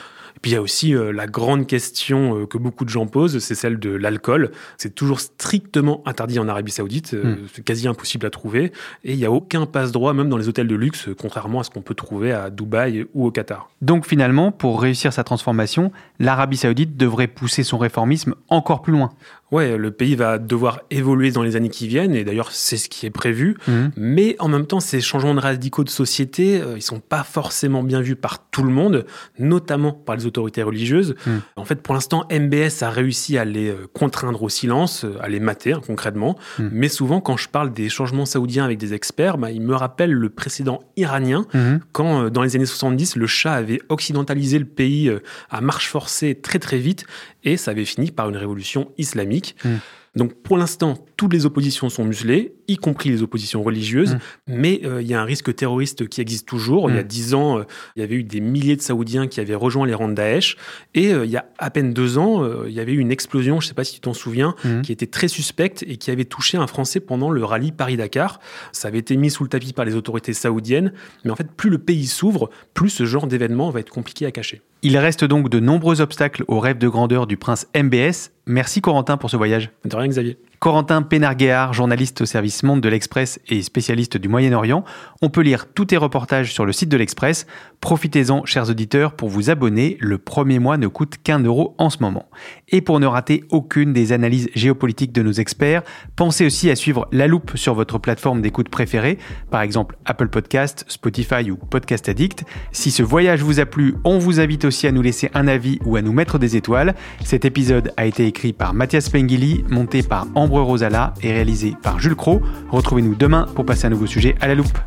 Et 0.45 0.47
puis 0.47 0.51
il 0.51 0.53
y 0.53 0.57
a 0.57 0.61
aussi 0.61 0.93
euh, 0.93 1.11
la 1.11 1.25
grande 1.25 1.65
question 1.65 2.37
euh, 2.37 2.45
que 2.45 2.59
beaucoup 2.59 2.85
de 2.85 2.89
gens 2.89 3.07
posent, 3.07 3.39
c'est 3.39 3.55
celle 3.55 3.79
de 3.79 3.89
l'alcool. 3.89 4.51
C'est 4.77 4.93
toujours 4.93 5.19
strictement 5.19 6.03
interdit 6.05 6.37
en 6.37 6.47
Arabie 6.47 6.71
Saoudite, 6.71 7.15
euh, 7.15 7.23
Mm. 7.35 7.37
c'est 7.51 7.65
quasi 7.65 7.87
impossible 7.87 8.27
à 8.27 8.29
trouver. 8.29 8.71
Et 9.03 9.13
il 9.13 9.17
n'y 9.17 9.25
a 9.25 9.31
aucun 9.31 9.65
passe-droit, 9.65 10.13
même 10.13 10.29
dans 10.29 10.37
les 10.37 10.47
hôtels 10.47 10.67
de 10.67 10.75
luxe, 10.75 11.09
contrairement 11.19 11.61
à 11.61 11.63
ce 11.63 11.71
qu'on 11.71 11.81
peut 11.81 11.95
trouver 11.95 12.31
à 12.31 12.51
Dubaï 12.51 13.07
ou 13.15 13.25
au 13.25 13.31
Qatar. 13.31 13.71
Donc 13.81 14.05
finalement, 14.05 14.51
pour 14.51 14.81
réussir 14.81 15.11
sa 15.13 15.23
transformation, 15.23 15.91
l'Arabie 16.19 16.57
saoudite 16.57 16.95
devrait 16.95 17.25
pousser 17.25 17.63
son 17.63 17.79
réformisme 17.79 18.35
encore 18.49 18.83
plus 18.83 18.93
loin. 18.93 19.13
Ouais, 19.51 19.77
le 19.77 19.91
pays 19.91 20.15
va 20.15 20.37
devoir 20.37 20.81
évoluer 20.89 21.31
dans 21.31 21.43
les 21.43 21.55
années 21.55 21.69
qui 21.69 21.87
viennent, 21.87 22.15
et 22.15 22.23
d'ailleurs 22.23 22.51
c'est 22.51 22.77
ce 22.77 22.89
qui 22.89 23.05
est 23.05 23.11
prévu. 23.11 23.57
Mhm. 23.67 23.91
Mais 23.95 24.35
en 24.39 24.47
même 24.47 24.65
temps, 24.65 24.79
ces 24.79 25.01
changements 25.01 25.35
de 25.35 25.39
radicaux 25.39 25.83
de 25.83 25.89
société, 25.89 26.61
euh, 26.61 26.73
ils 26.77 26.81
sont 26.81 26.99
pas 26.99 27.23
forcément 27.23 27.83
bien 27.83 28.01
vus 28.01 28.15
par 28.15 28.49
tout 28.49 28.63
le 28.63 28.71
monde, 28.71 29.05
notamment 29.39 29.91
par 29.91 30.15
les 30.15 30.25
autorités 30.25 30.63
religieuses. 30.63 31.15
Mm. 31.25 31.31
En 31.57 31.65
fait, 31.65 31.81
pour 31.81 31.93
l'instant, 31.93 32.25
MBS 32.31 32.81
a 32.81 32.89
réussi 32.89 33.37
à 33.37 33.45
les 33.45 33.69
euh, 33.69 33.87
contraindre 33.93 34.41
au 34.41 34.49
silence, 34.49 35.05
euh, 35.05 35.17
à 35.21 35.29
les 35.29 35.39
mater 35.39 35.73
hein, 35.73 35.81
concrètement. 35.85 36.37
Mm. 36.59 36.67
Mais 36.71 36.89
souvent, 36.89 37.21
quand 37.21 37.37
je 37.37 37.49
parle 37.49 37.71
des 37.71 37.89
changements 37.89 38.25
saoudiens 38.25 38.65
avec 38.65 38.77
des 38.77 38.93
experts, 38.93 39.37
bah, 39.37 39.51
ils 39.51 39.61
me 39.61 39.75
rappellent 39.75 40.11
le 40.13 40.29
précédent 40.29 40.79
iranien, 40.97 41.45
Mhm. 41.53 41.79
quand 41.91 42.23
euh, 42.23 42.29
dans 42.29 42.41
les 42.41 42.55
années 42.55 42.65
70, 42.65 43.15
le 43.15 43.27
Shah 43.27 43.53
avait 43.53 43.81
occidentalisé 43.89 44.59
le 44.59 44.65
pays 44.65 45.09
euh, 45.09 45.19
à 45.49 45.61
marche 45.61 45.89
forcée 45.89 46.35
très 46.35 46.59
très 46.59 46.77
vite, 46.77 47.05
et 47.45 47.57
ça 47.57 47.71
avait 47.71 47.85
fini 47.85 48.11
par 48.11 48.27
une 48.29 48.37
révolution 48.37 48.91
islamique. 48.97 49.55
Mm. 49.63 49.75
Donc 50.15 50.33
pour 50.43 50.57
l'instant, 50.57 50.95
toutes 51.17 51.33
les 51.33 51.45
oppositions 51.45 51.89
sont 51.89 52.05
muselées, 52.05 52.53
y 52.67 52.77
compris 52.77 53.09
les 53.09 53.21
oppositions 53.21 53.61
religieuses, 53.63 54.15
Mm. 54.15 54.19
mais 54.47 54.81
euh, 54.85 55.01
il 55.01 55.07
y 55.07 55.13
a 55.13 55.21
un 55.21 55.25
risque 55.25 55.53
terroriste 55.55 56.07
qui 56.07 56.21
existe 56.21 56.47
toujours. 56.47 56.89
Il 56.89 56.95
y 56.95 56.99
a 56.99 57.03
Mm. 57.03 57.07
dix 57.07 57.33
ans, 57.33 57.59
euh, 57.59 57.63
il 57.95 58.01
y 58.01 58.03
avait 58.03 58.15
eu 58.15 58.23
des 58.23 58.39
milliers 58.41 58.75
de 58.75 58.81
Saoudiens 58.81 59.27
qui 59.27 59.39
avaient 59.39 59.55
rejoint 59.55 59.85
les 59.85 59.93
rangs 59.93 60.07
de 60.07 60.13
Daesh, 60.13 60.55
et 60.93 61.13
euh, 61.13 61.25
il 61.25 61.31
y 61.31 61.37
a 61.37 61.45
à 61.57 61.69
peine 61.69 61.93
deux 61.93 62.17
ans, 62.17 62.43
il 62.65 62.73
y 62.73 62.79
avait 62.79 62.93
eu 62.93 62.99
une 62.99 63.11
explosion, 63.11 63.59
je 63.59 63.65
ne 63.65 63.69
sais 63.69 63.73
pas 63.73 63.83
si 63.83 63.93
tu 63.95 63.99
t'en 64.01 64.13
souviens, 64.13 64.55
Mhm. 64.63 64.81
qui 64.83 64.91
était 64.91 65.05
très 65.07 65.27
suspecte 65.27 65.83
et 65.87 65.97
qui 65.97 66.11
avait 66.11 66.25
touché 66.25 66.57
un 66.57 66.67
Français 66.67 66.99
pendant 66.99 67.29
le 67.31 67.43
rallye 67.43 67.71
Paris-Dakar. 67.71 68.39
Ça 68.71 68.87
avait 68.87 68.99
été 68.99 69.17
mis 69.17 69.29
sous 69.29 69.43
le 69.43 69.49
tapis 69.49 69.73
par 69.73 69.85
les 69.85 69.95
autorités 69.95 70.33
saoudiennes, 70.33 70.93
mais 71.23 71.31
en 71.31 71.35
fait, 71.35 71.51
plus 71.51 71.69
le 71.69 71.77
pays 71.77 72.07
s'ouvre, 72.07 72.49
plus 72.73 72.89
ce 72.89 73.05
genre 73.05 73.27
d'événement 73.27 73.69
va 73.69 73.79
être 73.81 73.89
compliqué 73.91 74.25
à 74.25 74.31
cacher. 74.31 74.61
Il 74.81 74.97
reste 74.97 75.25
donc 75.25 75.49
de 75.49 75.59
nombreux 75.59 75.99
obstacles 76.01 76.43
au 76.47 76.59
rêve 76.59 76.77
de 76.77 76.87
grandeur 76.87 77.25
du 77.25 77.37
prince 77.37 77.65
MBS. 77.75 78.31
Merci 78.45 78.81
Corentin 78.81 79.17
pour 79.17 79.31
ce 79.31 79.37
voyage. 79.37 79.71
De 79.83 79.95
rien, 79.95 80.04
Xavier. 80.13 80.37
Corentin 80.65 81.03
Pénarguéard, 81.03 81.73
journaliste 81.73 82.21
au 82.21 82.25
service 82.25 82.63
Monde 82.63 82.81
de 82.81 82.89
l'Express 82.89 83.39
et 83.49 83.61
spécialiste 83.61 84.17
du 84.17 84.27
Moyen-Orient. 84.27 84.83
On 85.21 85.29
peut 85.29 85.41
lire 85.41 85.67
tous 85.71 85.85
tes 85.85 85.97
reportages 85.97 86.51
sur 86.51 86.65
le 86.65 86.71
site 86.71 86.89
de 86.89 86.97
l'Express. 86.97 87.45
Profitez-en, 87.81 88.45
chers 88.45 88.71
auditeurs, 88.71 89.13
pour 89.15 89.29
vous 89.29 89.51
abonner. 89.51 89.95
Le 89.99 90.17
premier 90.17 90.57
mois 90.57 90.77
ne 90.77 90.87
coûte 90.87 91.17
qu'un 91.23 91.37
euro 91.37 91.75
en 91.77 91.91
ce 91.91 91.99
moment. 92.01 92.29
Et 92.69 92.81
pour 92.81 92.99
ne 92.99 93.05
rater 93.05 93.43
aucune 93.51 93.93
des 93.93 94.11
analyses 94.11 94.49
géopolitiques 94.55 95.11
de 95.11 95.21
nos 95.21 95.33
experts, 95.33 95.83
pensez 96.15 96.47
aussi 96.47 96.71
à 96.71 96.75
suivre 96.75 97.07
La 97.11 97.27
Loupe 97.27 97.51
sur 97.53 97.75
votre 97.75 97.99
plateforme 97.99 98.41
d'écoute 98.41 98.69
préférée, 98.69 99.19
par 99.51 99.61
exemple 99.61 99.97
Apple 100.05 100.29
Podcast, 100.29 100.83
Spotify 100.87 101.51
ou 101.51 101.57
Podcast 101.57 102.09
Addict. 102.09 102.43
Si 102.71 102.89
ce 102.89 103.03
voyage 103.03 103.43
vous 103.43 103.59
a 103.59 103.67
plu, 103.67 103.97
on 104.03 104.17
vous 104.17 104.39
invite 104.39 104.65
aussi 104.65 104.87
à 104.87 104.91
nous 104.91 105.03
laisser 105.03 105.29
un 105.35 105.47
avis 105.47 105.77
ou 105.85 105.95
à 105.95 106.01
nous 106.01 106.11
mettre 106.11 106.39
des 106.39 106.55
étoiles. 106.55 106.95
Cet 107.23 107.45
épisode 107.45 107.93
a 107.97 108.07
été 108.07 108.25
écrit 108.25 108.51
par 108.51 108.73
Mathias 108.73 109.09
Pengili, 109.09 109.63
monté 109.69 110.01
par 110.01 110.25
Ambre 110.33 110.54
Rosala 110.63 111.13
et 111.21 111.31
réalisé 111.31 111.75
par 111.81 111.99
Jules 111.99 112.15
Cro. 112.15 112.41
Retrouvez-nous 112.69 113.15
demain 113.15 113.45
pour 113.55 113.65
passer 113.65 113.87
un 113.87 113.89
nouveau 113.89 114.07
sujet 114.07 114.35
à 114.41 114.47
la 114.47 114.55
loupe. 114.55 114.77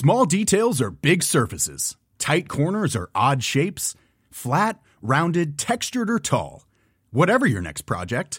Small 0.00 0.26
details 0.26 0.80
are 0.80 0.90
big 0.90 1.24
surfaces. 1.24 1.96
Tight 2.18 2.48
corners 2.48 2.94
are 2.94 3.10
odd 3.16 3.42
shapes. 3.42 3.94
Flat, 4.30 4.80
rounded, 5.02 5.58
textured, 5.58 6.08
or 6.08 6.20
tall. 6.20 6.66
Whatever 7.10 7.46
your 7.46 7.60
next 7.60 7.82
project, 7.82 8.38